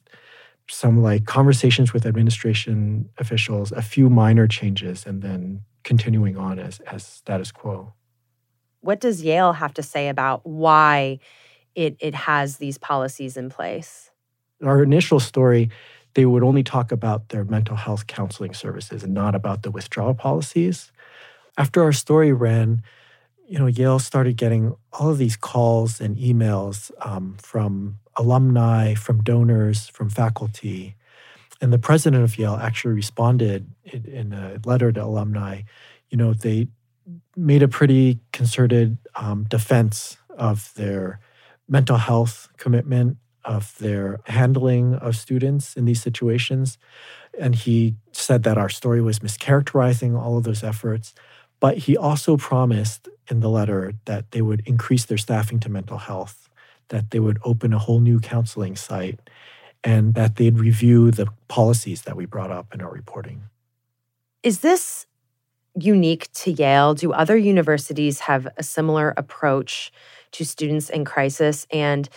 some 0.68 1.02
like 1.02 1.26
conversations 1.26 1.92
with 1.92 2.06
administration 2.06 3.08
officials, 3.18 3.72
a 3.72 3.82
few 3.82 4.08
minor 4.08 4.46
changes, 4.46 5.06
and 5.06 5.22
then 5.22 5.60
continuing 5.84 6.36
on 6.36 6.58
as, 6.58 6.80
as 6.80 7.04
status 7.04 7.52
quo. 7.52 7.92
What 8.80 9.00
does 9.00 9.22
Yale 9.22 9.52
have 9.52 9.74
to 9.74 9.82
say 9.82 10.08
about 10.08 10.44
why 10.44 11.20
it, 11.74 11.96
it 12.00 12.14
has 12.14 12.56
these 12.56 12.78
policies 12.78 13.36
in 13.36 13.50
place? 13.50 14.10
Our 14.64 14.82
initial 14.82 15.20
story, 15.20 15.70
they 16.14 16.26
would 16.26 16.42
only 16.42 16.62
talk 16.62 16.92
about 16.92 17.28
their 17.30 17.44
mental 17.44 17.76
health 17.76 18.06
counseling 18.06 18.54
services 18.54 19.02
and 19.02 19.14
not 19.14 19.34
about 19.34 19.62
the 19.62 19.70
withdrawal 19.70 20.14
policies. 20.14 20.92
After 21.56 21.82
our 21.82 21.92
story 21.92 22.32
ran, 22.32 22.82
you 23.46 23.58
know, 23.58 23.66
Yale 23.66 23.98
started 23.98 24.36
getting 24.36 24.74
all 24.92 25.10
of 25.10 25.18
these 25.18 25.36
calls 25.36 26.00
and 26.00 26.16
emails 26.16 26.90
um, 27.04 27.36
from 27.40 27.98
alumni, 28.16 28.94
from 28.94 29.22
donors, 29.22 29.88
from 29.88 30.08
faculty. 30.08 30.96
And 31.60 31.72
the 31.72 31.78
president 31.78 32.24
of 32.24 32.38
Yale 32.38 32.58
actually 32.60 32.94
responded 32.94 33.70
in 33.84 34.32
a 34.32 34.58
letter 34.64 34.90
to 34.92 35.04
alumni. 35.04 35.62
You 36.10 36.18
know, 36.18 36.34
they 36.34 36.68
made 37.36 37.62
a 37.62 37.68
pretty 37.68 38.20
concerted 38.32 38.98
um, 39.14 39.44
defense 39.44 40.16
of 40.30 40.72
their 40.74 41.20
mental 41.68 41.96
health 41.96 42.48
commitment, 42.56 43.16
of 43.44 43.76
their 43.78 44.20
handling 44.24 44.94
of 44.94 45.16
students 45.16 45.76
in 45.76 45.84
these 45.84 46.02
situations. 46.02 46.78
And 47.38 47.54
he 47.54 47.96
said 48.12 48.42
that 48.44 48.58
our 48.58 48.68
story 48.68 49.00
was 49.00 49.20
mischaracterizing 49.20 50.18
all 50.18 50.36
of 50.36 50.44
those 50.44 50.62
efforts. 50.62 51.14
But 51.60 51.78
he 51.78 51.96
also 51.96 52.36
promised 52.36 53.08
in 53.28 53.40
the 53.40 53.48
letter 53.48 53.94
that 54.04 54.32
they 54.32 54.42
would 54.42 54.62
increase 54.66 55.04
their 55.04 55.18
staffing 55.18 55.60
to 55.60 55.68
mental 55.68 55.98
health, 55.98 56.48
that 56.88 57.10
they 57.10 57.20
would 57.20 57.38
open 57.44 57.72
a 57.72 57.78
whole 57.78 58.00
new 58.00 58.18
counseling 58.18 58.76
site, 58.76 59.20
and 59.84 60.14
that 60.14 60.36
they'd 60.36 60.58
review 60.58 61.10
the 61.10 61.28
policies 61.48 62.02
that 62.02 62.16
we 62.16 62.26
brought 62.26 62.50
up 62.50 62.74
in 62.74 62.80
our 62.80 62.90
reporting. 62.90 63.42
Is 64.42 64.60
this 64.60 65.06
unique 65.78 66.30
to 66.32 66.50
Yale? 66.50 66.94
Do 66.94 67.12
other 67.12 67.36
universities 67.36 68.20
have 68.20 68.48
a 68.56 68.62
similar 68.62 69.14
approach 69.16 69.92
to 70.32 70.44
students 70.44 70.90
in 70.90 71.04
crisis? 71.04 71.66
And 71.72 72.08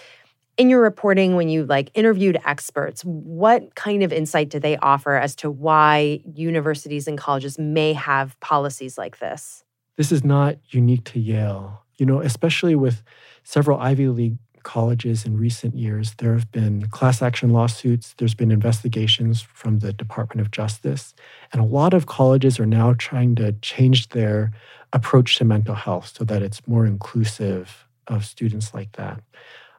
in 0.58 0.70
your 0.70 0.82
reporting 0.82 1.36
when 1.36 1.50
you 1.50 1.66
like 1.66 1.92
interviewed 1.94 2.40
experts 2.46 3.04
what 3.04 3.76
kind 3.76 4.04
of 4.04 4.14
insight 4.14 4.50
did 4.50 4.62
they 4.62 4.78
offer 4.78 5.16
as 5.16 5.36
to 5.36 5.52
why 5.52 6.22
universities 6.34 7.08
and 7.08 7.18
colleges 7.18 7.60
may 7.60 7.94
have 7.94 8.40
policies 8.40 8.98
like 8.98 9.20
this? 9.20 9.64
This 9.98 10.12
is 10.12 10.24
not 10.24 10.58
unique 10.70 11.04
to 11.06 11.20
yale. 11.20 11.82
You 11.98 12.06
know 12.06 12.20
especially 12.20 12.76
with 12.76 13.04
several 13.44 13.80
ivy 13.80 14.08
league 14.08 14.38
colleges 14.64 15.26
in 15.26 15.38
recent 15.38 15.76
years 15.76 16.16
there 16.18 16.34
have 16.34 16.52
been 16.52 16.88
class 16.88 17.22
action 17.22 17.52
lawsuits 17.52 18.16
there's 18.18 18.34
been 18.34 18.52
investigations 18.52 19.40
from 19.40 19.78
the 19.78 19.94
department 19.94 20.42
of 20.42 20.50
justice 20.50 21.14
and 21.54 21.62
a 21.62 21.66
lot 21.66 21.94
of 21.94 22.08
colleges 22.08 22.60
are 22.60 22.66
now 22.66 22.92
trying 22.98 23.36
to 23.36 23.52
change 23.62 24.10
their 24.10 24.52
approach 24.92 25.38
to 25.38 25.46
mental 25.46 25.76
health 25.76 26.12
so 26.18 26.24
that 26.24 26.42
it's 26.42 26.68
more 26.68 26.86
inclusive 26.86 27.86
of 28.08 28.26
students 28.26 28.74
like 28.74 28.92
that 28.94 29.22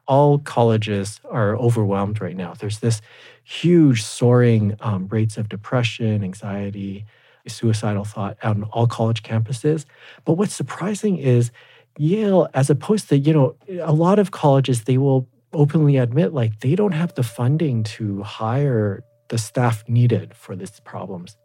all 0.07 0.39
colleges 0.39 1.19
are 1.29 1.55
overwhelmed 1.57 2.21
right 2.21 2.35
now. 2.35 2.53
There's 2.53 2.79
this 2.79 3.01
huge 3.43 4.03
soaring 4.03 4.75
um, 4.79 5.07
rates 5.07 5.37
of 5.37 5.49
depression, 5.49 6.23
anxiety, 6.23 7.05
suicidal 7.47 8.03
thought 8.03 8.37
on 8.43 8.63
all 8.63 8.87
college 8.87 9.23
campuses. 9.23 9.85
But 10.25 10.33
what's 10.33 10.55
surprising 10.55 11.17
is 11.17 11.51
Yale, 11.97 12.47
as 12.53 12.69
opposed 12.69 13.09
to, 13.09 13.17
you 13.17 13.33
know, 13.33 13.55
a 13.81 13.91
lot 13.91 14.19
of 14.19 14.31
colleges, 14.31 14.83
they 14.83 14.97
will 14.97 15.27
openly 15.53 15.97
admit 15.97 16.33
like 16.33 16.59
they 16.59 16.75
don't 16.75 16.91
have 16.91 17.13
the 17.15 17.23
funding 17.23 17.83
to 17.83 18.21
hire 18.21 19.03
the 19.29 19.37
staff 19.37 19.83
needed 19.87 20.33
for 20.35 20.55
these 20.55 20.79
problems. 20.81 21.35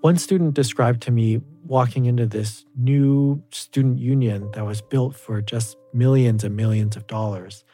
One 0.00 0.16
student 0.16 0.54
described 0.54 1.02
to 1.02 1.10
me 1.10 1.42
walking 1.66 2.06
into 2.06 2.26
this 2.26 2.64
new 2.74 3.42
student 3.50 3.98
union 3.98 4.50
that 4.52 4.64
was 4.64 4.80
built 4.80 5.14
for 5.14 5.42
just 5.42 5.76
millions 5.92 6.42
and 6.42 6.56
millions 6.56 6.96
of 6.96 7.06
dollars. 7.06 7.64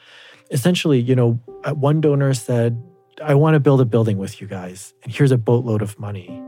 Essentially, 0.50 1.00
you 1.00 1.14
know, 1.14 1.40
uh, 1.64 1.72
one 1.72 2.00
donor 2.00 2.34
said, 2.34 2.82
I 3.22 3.34
want 3.34 3.54
to 3.54 3.60
build 3.60 3.80
a 3.80 3.84
building 3.84 4.18
with 4.18 4.40
you 4.40 4.48
guys, 4.48 4.92
and 5.04 5.12
here's 5.12 5.30
a 5.30 5.38
boatload 5.38 5.82
of 5.82 6.00
money. 6.00 6.42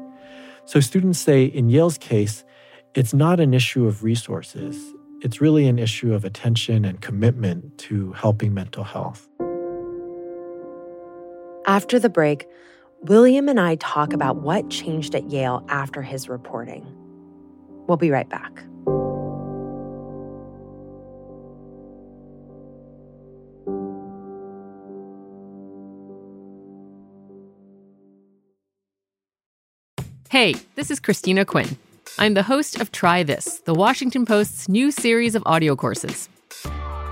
So 0.64 0.80
students 0.80 1.20
say 1.20 1.44
in 1.44 1.70
Yale's 1.70 1.96
case, 1.96 2.44
it's 2.96 3.14
not 3.14 3.38
an 3.38 3.54
issue 3.54 3.86
of 3.86 4.02
resources, 4.02 4.76
it's 5.20 5.40
really 5.40 5.68
an 5.68 5.78
issue 5.78 6.12
of 6.12 6.24
attention 6.24 6.84
and 6.84 7.00
commitment 7.00 7.78
to 7.78 8.12
helping 8.14 8.52
mental 8.52 8.82
health. 8.82 9.28
After 11.66 12.00
the 12.00 12.08
break, 12.08 12.48
William 13.02 13.48
and 13.48 13.60
I 13.60 13.76
talk 13.76 14.12
about 14.12 14.38
what 14.38 14.70
changed 14.70 15.14
at 15.14 15.30
Yale 15.30 15.64
after 15.68 16.02
his 16.02 16.28
reporting. 16.28 16.84
We'll 17.86 17.96
be 17.96 18.10
right 18.10 18.28
back. 18.28 18.64
Hey, 30.30 30.56
this 30.74 30.90
is 30.90 31.00
Christina 31.00 31.44
Quinn. 31.44 31.78
I'm 32.18 32.34
the 32.34 32.42
host 32.42 32.80
of 32.80 32.92
Try 32.92 33.22
This, 33.22 33.60
the 33.60 33.74
Washington 33.74 34.26
Post's 34.26 34.68
new 34.68 34.90
series 34.90 35.34
of 35.34 35.42
audio 35.46 35.74
courses. 35.74 36.28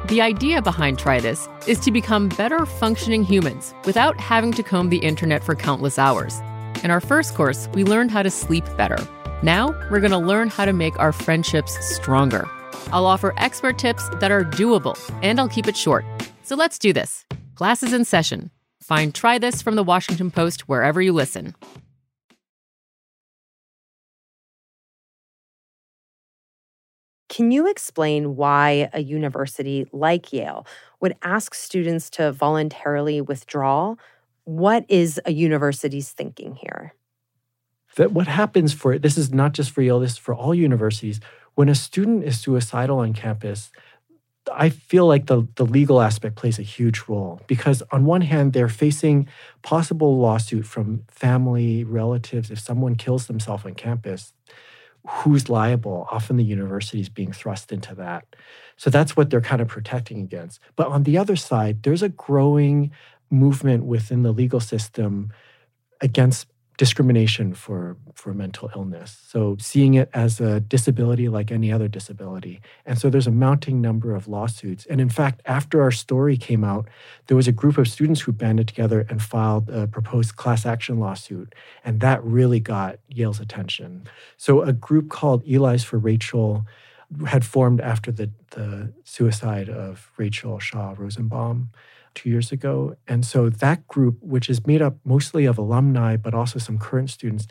The 0.08 0.20
idea 0.20 0.62
behind 0.62 1.00
Try 1.00 1.18
This 1.18 1.48
is 1.66 1.80
to 1.80 1.90
become 1.90 2.28
better 2.28 2.64
functioning 2.64 3.24
humans 3.24 3.74
without 3.86 4.20
having 4.20 4.52
to 4.52 4.62
comb 4.62 4.88
the 4.88 4.98
internet 4.98 5.42
for 5.42 5.56
countless 5.56 5.98
hours. 5.98 6.38
In 6.84 6.92
our 6.92 7.00
first 7.00 7.34
course, 7.34 7.68
we 7.74 7.82
learned 7.82 8.12
how 8.12 8.22
to 8.22 8.30
sleep 8.30 8.64
better. 8.76 8.98
Now, 9.42 9.70
we're 9.90 9.98
going 9.98 10.12
to 10.12 10.18
learn 10.18 10.46
how 10.46 10.64
to 10.64 10.72
make 10.72 10.96
our 11.00 11.10
friendships 11.10 11.76
stronger. 11.96 12.48
I'll 12.92 13.06
offer 13.06 13.34
expert 13.36 13.80
tips 13.80 14.08
that 14.20 14.30
are 14.30 14.44
doable, 14.44 14.96
and 15.24 15.40
I'll 15.40 15.48
keep 15.48 15.66
it 15.66 15.76
short. 15.76 16.04
So 16.44 16.54
let's 16.54 16.78
do 16.78 16.92
this. 16.92 17.24
Class 17.56 17.82
is 17.82 17.92
in 17.92 18.04
session. 18.04 18.52
Find 18.80 19.12
Try 19.12 19.38
This 19.38 19.60
from 19.60 19.74
the 19.74 19.82
Washington 19.82 20.30
Post 20.30 20.68
wherever 20.68 21.02
you 21.02 21.12
listen. 21.12 21.56
Can 27.36 27.50
you 27.50 27.68
explain 27.68 28.34
why 28.34 28.88
a 28.94 29.02
university 29.02 29.86
like 29.92 30.32
Yale 30.32 30.66
would 31.02 31.16
ask 31.22 31.54
students 31.54 32.08
to 32.16 32.32
voluntarily 32.32 33.20
withdraw? 33.20 33.96
What 34.44 34.86
is 34.88 35.20
a 35.26 35.34
university's 35.34 36.12
thinking 36.12 36.54
here? 36.54 36.94
That 37.96 38.12
what 38.12 38.26
happens 38.26 38.72
for 38.72 38.98
this 38.98 39.18
is 39.18 39.34
not 39.34 39.52
just 39.52 39.70
for 39.70 39.82
Yale, 39.82 40.00
this 40.00 40.12
is 40.12 40.16
for 40.16 40.34
all 40.34 40.54
universities. 40.54 41.20
When 41.56 41.68
a 41.68 41.74
student 41.74 42.24
is 42.24 42.40
suicidal 42.40 43.00
on 43.00 43.12
campus, 43.12 43.70
I 44.50 44.70
feel 44.70 45.06
like 45.06 45.26
the, 45.26 45.46
the 45.56 45.66
legal 45.66 46.00
aspect 46.00 46.36
plays 46.36 46.58
a 46.58 46.62
huge 46.62 47.02
role 47.06 47.42
because, 47.46 47.82
on 47.92 48.06
one 48.06 48.22
hand, 48.22 48.54
they're 48.54 48.70
facing 48.70 49.28
possible 49.60 50.16
lawsuit 50.16 50.64
from 50.64 51.02
family, 51.08 51.84
relatives. 51.84 52.50
If 52.50 52.60
someone 52.60 52.94
kills 52.94 53.26
themselves 53.26 53.66
on 53.66 53.74
campus, 53.74 54.32
who's 55.08 55.48
liable? 55.48 56.06
Often 56.10 56.36
the 56.36 56.44
university 56.44 57.00
is 57.00 57.08
being 57.08 57.32
thrust 57.32 57.72
into 57.72 57.94
that. 57.94 58.24
So 58.76 58.90
that's 58.90 59.16
what 59.16 59.30
they're 59.30 59.40
kind 59.40 59.62
of 59.62 59.68
protecting 59.68 60.20
against. 60.20 60.60
But 60.74 60.88
on 60.88 61.04
the 61.04 61.18
other 61.18 61.36
side, 61.36 61.82
there's 61.82 62.02
a 62.02 62.08
growing 62.08 62.90
movement 63.30 63.84
within 63.84 64.22
the 64.22 64.32
legal 64.32 64.60
system 64.60 65.32
against 66.00 66.46
discrimination 66.76 67.54
for, 67.54 67.96
for 68.14 68.34
mental 68.34 68.70
illness. 68.76 69.18
So 69.26 69.56
seeing 69.58 69.94
it 69.94 70.10
as 70.12 70.40
a 70.40 70.60
disability 70.60 71.28
like 71.28 71.50
any 71.50 71.72
other 71.72 71.88
disability. 71.88 72.60
And 72.84 72.98
so 72.98 73.08
there's 73.08 73.26
a 73.26 73.30
mounting 73.30 73.80
number 73.80 74.14
of 74.14 74.28
lawsuits. 74.28 74.84
And 74.86 75.00
in 75.00 75.08
fact, 75.08 75.40
after 75.46 75.82
our 75.82 75.90
story 75.90 76.36
came 76.36 76.64
out, 76.64 76.88
there 77.28 77.36
was 77.36 77.48
a 77.48 77.52
group 77.52 77.78
of 77.78 77.88
students 77.88 78.20
who 78.20 78.32
banded 78.32 78.68
together 78.68 79.06
and 79.08 79.22
filed 79.22 79.70
a 79.70 79.86
proposed 79.86 80.36
class 80.36 80.66
action 80.66 81.00
lawsuit. 81.00 81.54
And 81.84 82.00
that 82.00 82.22
really 82.22 82.60
got 82.60 82.98
Yale's 83.08 83.40
attention. 83.40 84.06
So 84.36 84.62
a 84.62 84.72
group 84.72 85.08
called 85.08 85.48
Elis 85.48 85.82
for 85.82 85.98
Rachel 85.98 86.66
had 87.26 87.44
formed 87.44 87.80
after 87.80 88.10
the, 88.10 88.30
the 88.50 88.92
suicide 89.04 89.68
of 89.68 90.10
Rachel 90.16 90.58
Shaw 90.58 90.94
Rosenbaum 90.98 91.70
two 92.16 92.28
years 92.28 92.50
ago. 92.50 92.96
And 93.06 93.24
so 93.24 93.48
that 93.48 93.86
group, 93.86 94.18
which 94.20 94.50
is 94.50 94.66
made 94.66 94.82
up 94.82 94.96
mostly 95.04 95.44
of 95.44 95.58
alumni, 95.58 96.16
but 96.16 96.34
also 96.34 96.58
some 96.58 96.78
current 96.78 97.10
students, 97.10 97.46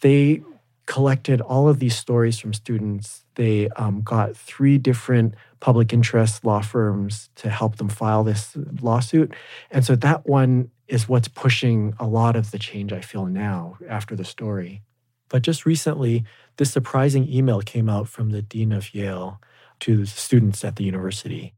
they 0.00 0.42
collected 0.86 1.40
all 1.40 1.68
of 1.68 1.78
these 1.78 1.96
stories 1.96 2.38
from 2.38 2.52
students. 2.52 3.24
They 3.34 3.68
um, 3.70 4.02
got 4.02 4.36
three 4.36 4.78
different 4.78 5.34
public 5.60 5.92
interest 5.92 6.44
law 6.44 6.60
firms 6.60 7.30
to 7.36 7.50
help 7.50 7.76
them 7.76 7.88
file 7.88 8.24
this 8.24 8.56
lawsuit. 8.80 9.32
And 9.70 9.84
so 9.84 9.96
that 9.96 10.26
one 10.26 10.70
is 10.88 11.08
what's 11.08 11.28
pushing 11.28 11.94
a 11.98 12.06
lot 12.06 12.36
of 12.36 12.50
the 12.50 12.58
change 12.58 12.92
I 12.92 13.00
feel 13.00 13.26
now 13.26 13.78
after 13.88 14.16
the 14.16 14.24
story. 14.24 14.82
But 15.28 15.42
just 15.42 15.64
recently, 15.64 16.24
this 16.56 16.72
surprising 16.72 17.28
email 17.32 17.60
came 17.60 17.88
out 17.88 18.08
from 18.08 18.30
the 18.30 18.42
dean 18.42 18.72
of 18.72 18.92
Yale 18.92 19.40
to 19.80 19.96
the 19.96 20.06
students 20.06 20.64
at 20.64 20.76
the 20.76 20.84
university. 20.84 21.54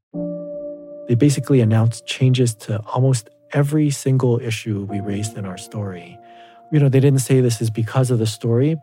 They 1.09 1.14
basically 1.14 1.61
announced 1.61 2.06
changes 2.06 2.54
to 2.66 2.80
almost 2.87 3.28
every 3.52 3.90
single 3.90 4.40
issue 4.40 4.87
we 4.90 5.00
raised 5.00 5.37
in 5.37 5.44
our 5.44 5.59
story. 5.59 6.18
You 6.71 6.80
know, 6.80 6.88
they 6.88 7.00
didn't 7.00 7.21
say 7.21 7.40
this 7.40 7.61
is 7.61 7.71
because 7.71 8.11
of 8.11 8.18
the 8.18 8.26
story. 8.26 8.76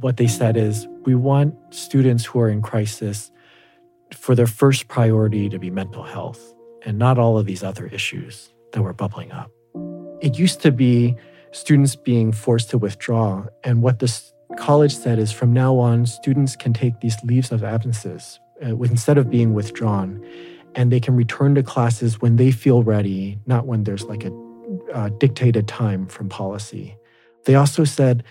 What 0.00 0.16
they 0.16 0.26
said 0.26 0.56
is 0.56 0.86
we 1.04 1.14
want 1.14 1.54
students 1.70 2.24
who 2.24 2.40
are 2.40 2.48
in 2.48 2.62
crisis 2.62 3.30
for 4.12 4.34
their 4.34 4.46
first 4.46 4.88
priority 4.88 5.48
to 5.48 5.58
be 5.58 5.70
mental 5.70 6.02
health 6.02 6.40
and 6.84 6.98
not 6.98 7.18
all 7.18 7.38
of 7.38 7.46
these 7.46 7.62
other 7.62 7.86
issues 7.86 8.52
that 8.72 8.82
were 8.82 8.92
bubbling 8.92 9.32
up. 9.32 9.50
It 10.20 10.38
used 10.38 10.60
to 10.62 10.72
be 10.72 11.16
students 11.52 11.96
being 11.96 12.32
forced 12.32 12.70
to 12.70 12.78
withdraw. 12.78 13.46
And 13.64 13.82
what 13.82 13.98
this 13.98 14.32
college 14.56 14.94
said 14.94 15.18
is 15.18 15.32
from 15.32 15.52
now 15.52 15.76
on, 15.78 16.06
students 16.06 16.56
can 16.56 16.72
take 16.72 17.00
these 17.00 17.16
leaves 17.24 17.52
of 17.52 17.64
absences 17.64 18.40
uh, 18.64 18.76
instead 18.82 19.18
of 19.18 19.30
being 19.30 19.54
withdrawn 19.54 20.24
and 20.74 20.90
they 20.90 21.00
can 21.00 21.16
return 21.16 21.54
to 21.54 21.62
classes 21.62 22.20
when 22.20 22.36
they 22.36 22.50
feel 22.50 22.82
ready, 22.82 23.38
not 23.46 23.66
when 23.66 23.84
there's 23.84 24.04
like 24.04 24.24
a 24.24 24.32
uh, 24.92 25.08
dictated 25.18 25.68
time 25.68 26.06
from 26.06 26.28
policy. 26.28 26.96
They 27.44 27.54
also 27.54 27.84
said 27.84 28.24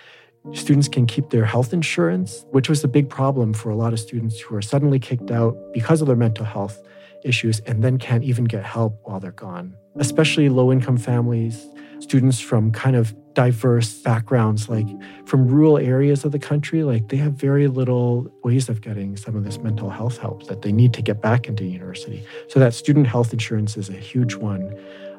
students 0.53 0.87
can 0.87 1.05
keep 1.05 1.29
their 1.29 1.45
health 1.45 1.73
insurance, 1.73 2.45
which 2.51 2.69
was 2.69 2.83
a 2.83 2.87
big 2.87 3.09
problem 3.09 3.53
for 3.53 3.69
a 3.69 3.75
lot 3.75 3.93
of 3.93 3.99
students 3.99 4.39
who 4.39 4.55
are 4.55 4.61
suddenly 4.61 4.99
kicked 4.99 5.31
out 5.31 5.55
because 5.73 6.01
of 6.01 6.07
their 6.07 6.15
mental 6.15 6.45
health 6.45 6.81
issues 7.23 7.59
and 7.61 7.83
then 7.83 7.97
can't 7.97 8.23
even 8.23 8.45
get 8.45 8.63
help 8.63 8.99
while 9.03 9.19
they're 9.19 9.31
gone, 9.31 9.75
especially 9.97 10.49
low 10.49 10.71
income 10.71 10.97
families, 10.97 11.67
students 11.99 12.39
from 12.39 12.71
kind 12.71 12.95
of 12.95 13.15
diverse 13.33 13.93
backgrounds, 14.01 14.69
like 14.69 14.87
from 15.25 15.47
rural 15.47 15.77
areas 15.77 16.25
of 16.25 16.31
the 16.31 16.39
country, 16.39 16.83
like 16.83 17.07
they 17.09 17.17
have 17.17 17.33
very 17.33 17.67
little 17.67 18.31
ways 18.43 18.69
of 18.69 18.81
getting 18.81 19.15
some 19.17 19.35
of 19.35 19.43
this 19.43 19.57
mental 19.59 19.89
health 19.89 20.17
help 20.17 20.47
that 20.47 20.61
they 20.61 20.71
need 20.71 20.93
to 20.93 21.01
get 21.01 21.21
back 21.21 21.47
into 21.47 21.63
university. 21.63 22.25
So 22.49 22.59
that 22.59 22.73
student 22.73 23.07
health 23.07 23.31
insurance 23.33 23.77
is 23.77 23.89
a 23.89 23.93
huge 23.93 24.35
one. 24.35 24.75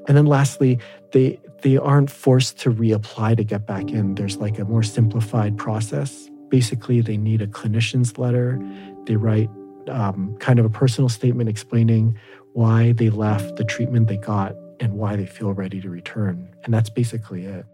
And 0.09 0.17
then 0.17 0.27
lastly, 0.27 0.79
they 1.13 1.39
they 1.63 1.77
aren't 1.77 2.11
forced 2.11 2.59
to 2.61 2.73
reapply 2.73 3.37
to 3.37 3.45
get 3.45 3.67
back 3.67 3.91
in. 3.91 4.17
There's 4.17 4.37
like 4.37 4.59
a 4.59 4.65
more 4.65 4.83
simplified 4.83 5.57
process. 5.57 6.29
Basically, 6.49 7.01
they 7.01 7.17
need 7.17 7.41
a 7.41 7.47
clinician's 7.47 8.19
letter. 8.19 8.61
They 9.07 9.17
write 9.17 9.49
um, 9.89 10.37
kind 10.39 10.59
of 10.59 10.65
a 10.65 10.71
personal 10.71 11.09
statement 11.09 11.49
explaining 11.49 12.19
why 12.53 12.93
they 12.93 13.11
left, 13.11 13.57
the 13.57 13.65
treatment 13.65 14.09
they 14.09 14.17
got, 14.17 14.55
and 14.81 14.95
why 14.95 15.17
they 15.17 15.27
feel 15.27 15.53
ready 15.53 15.81
to 15.81 15.89
return. 15.89 16.49
And 16.65 16.75
that's 16.75 16.91
basically 16.91 17.47
it. 17.47 17.65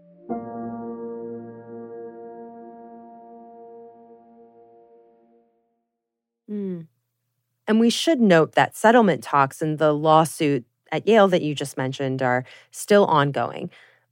And 7.69 7.79
we 7.79 7.91
should 7.91 8.19
note 8.19 8.53
that 8.53 8.75
settlement 8.75 9.23
talks 9.23 9.61
and 9.61 9.77
the 9.77 9.93
lawsuit 9.93 10.65
at 10.91 11.07
Yale 11.07 11.27
that 11.27 11.43
you 11.43 11.53
just 11.53 11.77
mentioned 11.77 12.23
are 12.23 12.43
still 12.71 13.05
ongoing. 13.05 13.69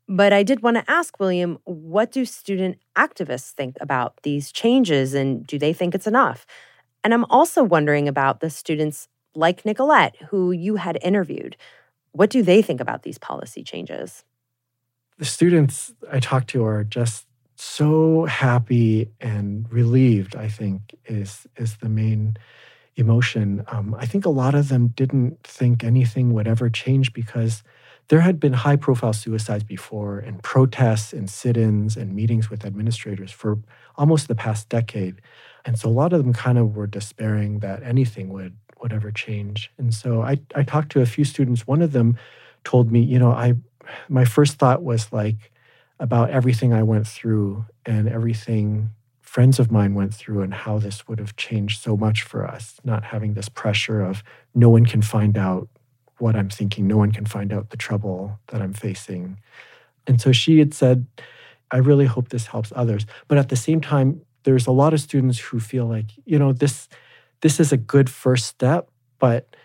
But 0.08 0.32
I 0.32 0.44
did 0.44 0.62
want 0.62 0.78
to 0.78 0.90
ask 0.90 1.20
William, 1.20 1.58
what 1.64 2.12
do 2.12 2.24
student 2.24 2.78
activists 2.96 3.52
think 3.52 3.76
about 3.82 4.22
these 4.22 4.52
changes 4.52 5.16
and 5.16 5.46
do 5.46 5.58
they 5.58 5.74
think 5.74 5.96
it's 5.96 6.06
enough? 6.06 6.46
And 7.04 7.16
I'm 7.16 7.26
also 7.26 7.64
wondering 7.64 8.08
about 8.08 8.42
the 8.42 8.52
students 8.52 9.08
like 9.34 9.66
Nicolette, 9.66 10.16
who 10.30 10.52
you 10.52 10.76
had 10.76 11.00
interviewed. 11.02 11.58
What 12.12 12.30
do 12.30 12.44
they 12.44 12.62
think 12.62 12.80
about 12.80 13.02
these 13.02 13.18
policy 13.18 13.64
changes? 13.64 14.24
The 15.18 15.26
students 15.26 15.96
I 16.12 16.20
talked 16.20 16.50
to 16.52 16.64
are 16.64 16.84
just 16.84 17.26
so 17.56 18.26
happy 18.26 19.10
and 19.20 19.66
relieved, 19.72 20.36
I 20.36 20.48
think, 20.48 20.96
is, 21.06 21.48
is 21.58 21.78
the 21.78 21.90
main 21.90 22.38
emotion. 22.98 23.64
Um, 23.68 23.96
I 23.98 24.06
think 24.06 24.26
a 24.26 24.30
lot 24.30 24.56
of 24.56 24.70
them 24.70 24.88
didn't 24.90 25.42
think 25.44 25.84
anything 25.84 26.34
would 26.34 26.48
ever 26.48 26.70
change 26.70 27.14
because 27.14 27.64
there 28.10 28.22
had 28.22 28.40
been 28.40 28.54
high 28.54 28.76
profile 28.76 29.14
suicides 29.14 29.64
before 29.64 30.20
and 30.20 30.42
protests 30.44 31.14
and 31.14 31.30
sit 31.30 31.58
ins 31.58 31.96
and 31.96 32.16
meetings 32.16 32.50
with 32.50 32.66
administrators 32.66 33.32
for 33.32 33.60
almost 33.96 34.28
the 34.28 34.36
past 34.36 34.70
decade. 34.70 35.22
And 35.66 35.78
so 35.78 35.90
a 35.90 35.92
lot 35.92 36.14
of 36.14 36.24
them 36.24 36.34
kind 36.34 36.58
of 36.58 36.76
were 36.76 36.88
despairing 36.88 37.60
that 37.60 37.84
anything 37.84 38.30
would, 38.30 38.58
would 38.82 38.94
ever 38.94 39.12
change. 39.12 39.72
And 39.78 39.94
so 39.94 40.22
I, 40.22 40.40
I 40.56 40.64
talked 40.64 40.92
to 40.94 41.02
a 41.02 41.06
few 41.06 41.24
students. 41.24 41.68
One 41.68 41.82
of 41.82 41.92
them 41.92 42.18
told 42.64 42.92
me, 42.92 43.02
you 43.02 43.20
know, 43.20 43.32
I 43.32 43.56
my 44.10 44.26
first 44.26 44.60
thought 44.60 44.84
was 44.84 45.14
like, 45.14 45.52
about 46.00 46.30
everything 46.30 46.74
I 46.74 46.84
went 46.84 47.08
through 47.08 47.66
and 47.86 48.08
everything 48.08 48.92
friends 49.28 49.60
of 49.60 49.70
mine 49.70 49.94
went 49.94 50.14
through 50.14 50.42
and 50.42 50.54
how 50.54 50.80
this 50.80 51.06
would 51.06 51.20
have 51.20 51.36
changed 51.36 51.82
so 51.82 51.98
much 51.98 52.24
for 52.24 52.48
us, 52.48 52.80
not 52.86 53.04
having 53.04 53.34
this 53.34 53.50
pressure 53.50 54.02
of 54.02 54.24
no 54.56 54.70
one 54.70 54.86
can 54.86 55.02
find 55.02 55.38
out 55.38 55.68
what 56.18 56.38
I'm 56.38 56.50
thinking, 56.50 56.88
no 56.88 56.96
one 56.96 57.12
can 57.12 57.26
find 57.26 57.52
out 57.52 57.70
the 57.70 57.78
trouble 57.78 58.40
that 58.48 58.62
I'm 58.62 58.72
facing. 58.72 59.38
And 60.08 60.22
so 60.22 60.32
she 60.32 60.60
had 60.60 60.74
said, 60.74 61.06
I 61.72 61.78
really 61.78 62.06
hope 62.06 62.30
this 62.30 62.48
helps 62.48 62.72
others. 62.74 63.06
But 63.28 63.38
at 63.38 63.50
the 63.50 63.58
same 63.58 63.82
time, 63.82 64.22
there's 64.44 64.66
a 64.66 64.72
lot 64.72 64.94
of 64.94 65.02
students 65.02 65.38
who 65.38 65.60
feel 65.60 65.86
like, 65.86 66.06
you 66.24 66.40
know, 66.40 66.54
this 66.54 66.88
this 67.42 67.60
is 67.60 67.72
a 67.74 67.78
good 67.78 68.10
first 68.10 68.46
step, 68.48 68.90
but 69.20 69.56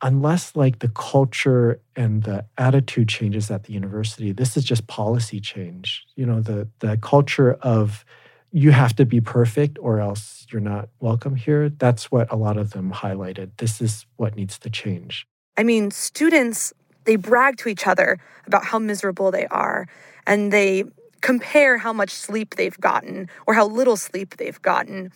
unless 0.00 0.56
like 0.56 0.78
the 0.78 0.88
culture 0.88 1.80
and 1.94 2.22
the 2.22 2.46
attitude 2.56 3.08
changes 3.08 3.52
at 3.52 3.62
the 3.64 3.72
university 3.72 4.32
this 4.32 4.56
is 4.56 4.64
just 4.64 4.88
policy 4.88 5.38
change 5.38 6.04
you 6.16 6.26
know 6.26 6.40
the 6.40 6.66
the 6.80 6.96
culture 6.96 7.52
of 7.62 8.04
you 8.52 8.70
have 8.70 8.94
to 8.96 9.06
be 9.06 9.20
perfect 9.20 9.78
or 9.80 9.98
else 9.98 10.46
you're 10.50 10.60
not 10.60 10.90
welcome 11.00 11.34
here. 11.34 11.70
That's 11.70 12.12
what 12.12 12.30
a 12.30 12.36
lot 12.36 12.58
of 12.58 12.70
them 12.70 12.92
highlighted. 12.92 13.50
This 13.56 13.80
is 13.80 14.06
what 14.16 14.36
needs 14.36 14.58
to 14.60 14.70
change. 14.70 15.26
I 15.56 15.62
mean 15.62 15.90
students 15.90 16.72
they 17.04 17.16
brag 17.16 17.56
to 17.58 17.68
each 17.68 17.86
other 17.86 18.18
about 18.46 18.64
how 18.64 18.78
miserable 18.78 19.30
they 19.30 19.46
are 19.46 19.88
and 20.26 20.52
they 20.52 20.84
compare 21.20 21.78
how 21.78 21.92
much 21.92 22.10
sleep 22.10 22.56
they've 22.56 22.78
gotten 22.78 23.28
or 23.46 23.54
how 23.54 23.66
little 23.66 23.96
sleep 23.96 24.36
they've 24.36 24.60
gotten. 24.62 25.12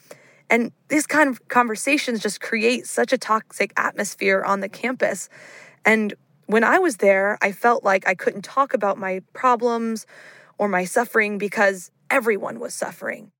And 0.48 0.72
these 0.88 1.06
kind 1.06 1.28
of 1.28 1.46
conversations 1.48 2.20
just 2.20 2.40
create 2.40 2.86
such 2.86 3.12
a 3.12 3.18
toxic 3.18 3.72
atmosphere 3.76 4.42
on 4.42 4.60
the 4.60 4.68
campus. 4.68 5.28
And 5.84 6.14
when 6.46 6.64
I 6.64 6.78
was 6.78 6.98
there, 6.98 7.38
I 7.42 7.52
felt 7.52 7.82
like 7.84 8.06
I 8.06 8.14
couldn't 8.14 8.42
talk 8.42 8.72
about 8.72 8.98
my 8.98 9.20
problems 9.32 10.06
or 10.58 10.68
my 10.68 10.84
suffering 10.84 11.38
because 11.38 11.90
everyone 12.10 12.60
was 12.60 12.74
suffering. 12.74 13.32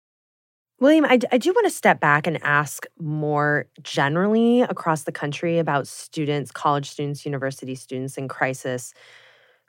William, 0.79 1.07
I, 1.07 1.19
I 1.33 1.39
do 1.39 1.53
want 1.53 1.67
to 1.67 1.71
step 1.71 2.01
back 2.01 2.27
and 2.27 2.43
ask 2.43 2.85
more 2.99 3.67
generally 3.83 4.61
across 4.61 5.05
the 5.05 5.13
country 5.13 5.59
about 5.59 5.89
students, 5.89 6.51
college 6.51 6.91
students, 6.91 7.25
university 7.25 7.75
students 7.75 8.19
in 8.19 8.29
crisis 8.29 8.93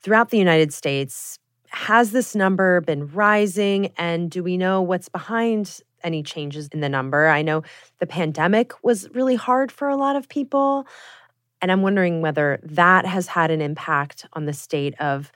throughout 0.04 0.32
the 0.32 0.38
United 0.38 0.74
States. 0.74 1.40
Has 1.70 2.12
this 2.12 2.36
number 2.36 2.82
been 2.82 3.08
rising? 3.08 3.94
And 3.98 4.30
do 4.30 4.44
we 4.44 4.58
know 4.58 4.82
what's 4.82 5.08
behind 5.08 5.82
any 6.04 6.24
changes 6.24 6.68
in 6.70 6.80
the 6.80 6.90
number. 6.90 7.28
I 7.28 7.42
know 7.42 7.64
the 8.00 8.08
pandemic 8.08 8.74
was 8.84 9.10
really 9.14 9.36
hard 9.36 9.72
for 9.72 9.88
a 9.88 9.98
lot 9.98 10.16
of 10.16 10.30
people. 10.30 10.88
And 11.62 11.72
I'm 11.72 11.82
wondering 11.82 12.22
whether 12.22 12.60
that 12.64 13.06
has 13.06 13.28
had 13.28 13.52
an 13.52 13.62
impact 13.62 14.26
on 14.34 14.46
the 14.46 14.54
state 14.54 15.00
of 15.00 15.32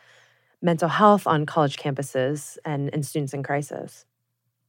mental 0.61 0.89
health 0.89 1.25
on 1.27 1.45
college 1.45 1.77
campuses 1.77 2.57
and, 2.65 2.89
and 2.93 3.05
students 3.05 3.33
in 3.33 3.43
crisis. 3.43 4.05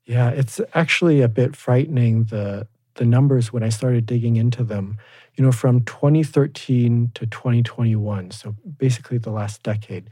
Yeah, 0.05 0.31
it's 0.31 0.61
actually 0.75 1.21
a 1.21 1.29
bit 1.29 1.55
frightening 1.55 2.25
the 2.25 2.67
the 2.95 3.05
numbers 3.07 3.53
when 3.53 3.63
I 3.63 3.71
started 3.71 4.05
digging 4.05 4.37
into 4.37 4.65
them. 4.65 4.99
You 5.37 5.45
know, 5.45 5.53
from 5.53 5.81
2013 5.85 7.13
to 7.15 7.27
2021, 7.27 8.31
so 8.33 8.55
basically 8.77 9.17
the 9.17 9.31
last 9.31 9.63
decade, 9.63 10.11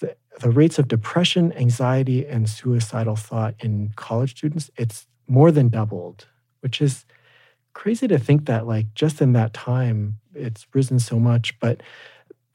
the, 0.00 0.14
the 0.40 0.50
rates 0.50 0.78
of 0.78 0.88
depression, 0.88 1.54
anxiety, 1.54 2.26
and 2.26 2.48
suicidal 2.48 3.16
thought 3.16 3.54
in 3.60 3.92
college 3.96 4.36
students, 4.36 4.70
it's 4.76 5.06
more 5.26 5.50
than 5.50 5.68
doubled, 5.68 6.26
which 6.60 6.82
is 6.82 7.06
crazy 7.72 8.08
to 8.08 8.18
think 8.18 8.46
that 8.46 8.66
like 8.66 8.92
just 8.94 9.22
in 9.22 9.32
that 9.32 9.54
time 9.54 10.18
it's 10.34 10.66
risen 10.74 10.98
so 10.98 11.18
much, 11.18 11.58
but 11.60 11.82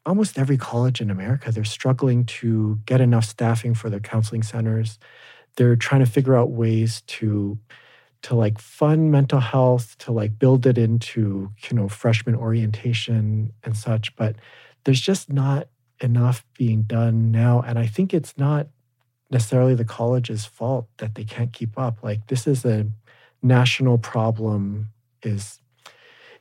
almost 0.05 0.37
every 0.37 0.57
college 0.57 1.01
in 1.01 1.09
America, 1.09 1.51
they're 1.51 1.63
struggling 1.63 2.25
to 2.25 2.79
get 2.85 3.01
enough 3.01 3.25
staffing 3.25 3.73
for 3.73 3.89
their 3.89 3.99
counseling 3.99 4.43
centers. 4.43 4.99
They're 5.55 5.75
trying 5.75 6.03
to 6.03 6.11
figure 6.11 6.35
out 6.35 6.51
ways 6.51 7.01
to 7.07 7.57
to 8.23 8.35
like 8.35 8.57
fund 8.57 9.11
mental 9.11 9.41
health, 9.41 9.97
to 9.97 10.11
like 10.13 10.39
build 10.39 10.65
it 10.65 10.77
into, 10.77 11.51
you 11.69 11.75
know, 11.75 11.89
freshman 11.89 12.35
orientation 12.35 13.51
and 13.65 13.75
such, 13.75 14.15
but 14.15 14.37
there's 14.85 15.01
just 15.01 15.29
not 15.29 15.67
enough 16.01 16.45
being 16.57 16.83
done 16.83 17.31
now 17.31 17.61
and 17.61 17.77
I 17.77 17.85
think 17.85 18.13
it's 18.13 18.37
not 18.37 18.67
necessarily 19.29 19.75
the 19.75 19.85
college's 19.85 20.45
fault 20.45 20.87
that 20.97 21.15
they 21.15 21.23
can't 21.23 21.51
keep 21.51 21.77
up. 21.77 22.01
Like 22.01 22.27
this 22.27 22.47
is 22.47 22.65
a 22.65 22.87
national 23.41 23.97
problem 23.97 24.89
is 25.21 25.59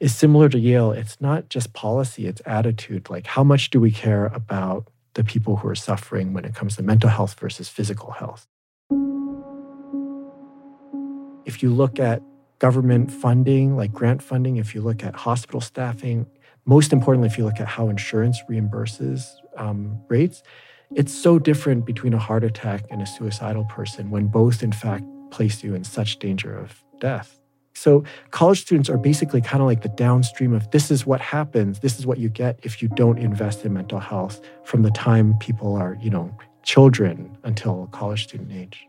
is 0.03 0.13
similar 0.13 0.49
to 0.49 0.59
Yale. 0.59 0.91
It's 0.91 1.21
not 1.21 1.49
just 1.49 1.73
policy, 1.75 2.27
it's 2.27 2.43
attitude. 2.45 3.09
Like, 3.09 3.25
how 3.25 3.45
much 3.45 3.71
do 3.71 3.79
we 3.79 3.93
care 3.93 4.27
about 4.27 4.89
the 5.15 5.23
people 5.23 5.59
who 5.59 5.69
are 5.69 5.77
suffering 5.77 6.33
when 6.33 6.45
it 6.45 6.57
comes 6.57 6.75
to 6.75 6.83
mental 6.83 7.09
health 7.09 7.39
versus 7.39 7.69
physical 7.69 8.11
health? 8.11 8.49
If 11.47 11.63
you 11.63 11.73
look 11.73 12.01
at 12.01 12.21
government 12.59 13.13
funding, 13.13 13.77
like 13.77 13.93
grant 13.93 14.25
funding, 14.25 14.57
if 14.57 14.75
you 14.75 14.81
look 14.81 15.05
at 15.05 15.15
hospital 15.15 15.61
staffing, 15.61 16.27
most 16.65 16.93
importantly, 16.93 17.29
if 17.29 17.39
you 17.39 17.45
look 17.45 17.61
at 17.61 17.69
how 17.69 17.89
insurance 17.89 18.43
reimburses 18.51 19.25
um, 19.57 20.03
rates, 20.09 20.43
it's 20.97 21.15
so 21.15 21.39
different 21.39 21.87
between 21.87 22.13
a 22.13 22.19
heart 22.19 22.43
attack 22.43 22.83
and 22.91 23.03
a 23.03 23.07
suicidal 23.07 23.67
person 23.67 24.11
when 24.11 24.27
both, 24.27 24.65
in 24.65 24.73
fact, 24.73 25.05
place 25.31 25.63
you 25.63 25.77
in 25.77 25.85
such 25.85 26.19
danger 26.19 26.53
of 26.53 26.83
death. 27.01 27.42
So 27.75 28.05
college 28.31 28.61
students 28.61 28.89
are 28.89 28.99
basically 28.99 29.41
kind 29.41 29.61
of 29.63 29.67
like 29.67 29.83
the 29.83 29.89
downstream 29.89 30.53
of 30.53 30.71
this 30.71 30.91
is 30.91 31.07
what 31.07 31.21
happens, 31.21 31.81
this 31.81 31.99
is 31.99 32.07
what 32.07 32.19
you 32.19 32.29
get 32.29 32.59
if 32.63 32.83
you 32.83 32.89
don't 32.89 33.19
invest 33.19 33.65
in 33.65 33.73
mental 33.73 33.99
health 33.99 34.41
from 34.65 34.83
the 34.83 34.91
time 34.91 35.35
people 35.39 35.75
are, 35.77 35.97
you 36.01 36.11
know, 36.11 36.35
children 36.63 37.37
until 37.45 37.89
college 37.93 38.25
student 38.25 38.53
age. 38.53 38.87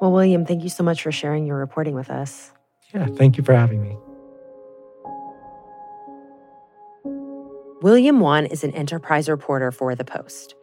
Well, 0.00 0.12
William, 0.12 0.44
thank 0.44 0.62
you 0.62 0.68
so 0.68 0.82
much 0.82 1.02
for 1.02 1.10
sharing 1.10 1.46
your 1.46 1.56
reporting 1.56 1.94
with 1.94 2.10
us. 2.10 2.52
Yeah, 2.92 3.06
thank 3.06 3.38
you 3.38 3.44
for 3.44 3.54
having 3.54 3.82
me. 3.82 3.96
William 7.82 8.20
Wan 8.20 8.46
is 8.46 8.64
an 8.64 8.72
enterprise 8.72 9.28
reporter 9.28 9.70
for 9.70 9.94
The 9.94 10.04
Post. 10.04 10.54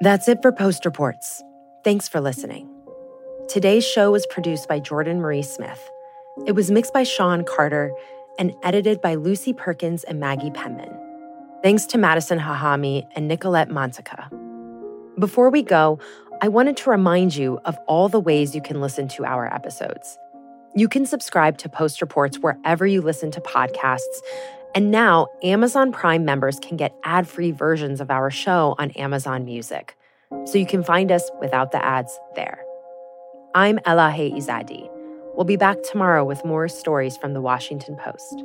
That's 0.00 0.28
it 0.28 0.38
for 0.42 0.52
Post 0.52 0.84
Reports. 0.84 1.42
Thanks 1.82 2.08
for 2.08 2.20
listening. 2.20 2.77
Today's 3.48 3.86
show 3.86 4.10
was 4.12 4.26
produced 4.26 4.68
by 4.68 4.78
Jordan 4.78 5.22
Marie 5.22 5.42
Smith. 5.42 5.90
It 6.46 6.52
was 6.52 6.70
mixed 6.70 6.92
by 6.92 7.02
Sean 7.02 7.44
Carter 7.44 7.90
and 8.38 8.52
edited 8.62 9.00
by 9.00 9.14
Lucy 9.14 9.54
Perkins 9.54 10.04
and 10.04 10.20
Maggie 10.20 10.50
Penman. 10.50 10.94
Thanks 11.62 11.86
to 11.86 11.96
Madison 11.96 12.38
Hahamy 12.38 13.06
and 13.16 13.26
Nicolette 13.26 13.70
Montica. 13.70 14.28
Before 15.18 15.48
we 15.48 15.62
go, 15.62 15.98
I 16.42 16.48
wanted 16.48 16.76
to 16.76 16.90
remind 16.90 17.36
you 17.36 17.58
of 17.64 17.78
all 17.86 18.10
the 18.10 18.20
ways 18.20 18.54
you 18.54 18.60
can 18.60 18.82
listen 18.82 19.08
to 19.08 19.24
our 19.24 19.46
episodes. 19.52 20.18
You 20.76 20.86
can 20.86 21.06
subscribe 21.06 21.56
to 21.58 21.70
Post 21.70 22.02
Reports 22.02 22.40
wherever 22.40 22.86
you 22.86 23.00
listen 23.00 23.30
to 23.30 23.40
podcasts. 23.40 24.20
And 24.74 24.90
now, 24.90 25.28
Amazon 25.42 25.90
Prime 25.90 26.26
members 26.26 26.60
can 26.60 26.76
get 26.76 26.94
ad 27.02 27.26
free 27.26 27.52
versions 27.52 28.02
of 28.02 28.10
our 28.10 28.30
show 28.30 28.74
on 28.78 28.90
Amazon 28.90 29.46
Music. 29.46 29.96
So 30.44 30.58
you 30.58 30.66
can 30.66 30.84
find 30.84 31.10
us 31.10 31.30
without 31.40 31.72
the 31.72 31.82
ads 31.82 32.20
there. 32.36 32.62
I'm 33.58 33.78
Elahe 33.78 34.32
Izadi. 34.32 34.88
We'll 35.34 35.44
be 35.44 35.56
back 35.56 35.78
tomorrow 35.82 36.24
with 36.24 36.44
more 36.44 36.68
stories 36.68 37.16
from 37.16 37.32
the 37.34 37.40
Washington 37.40 37.96
Post. 37.96 38.44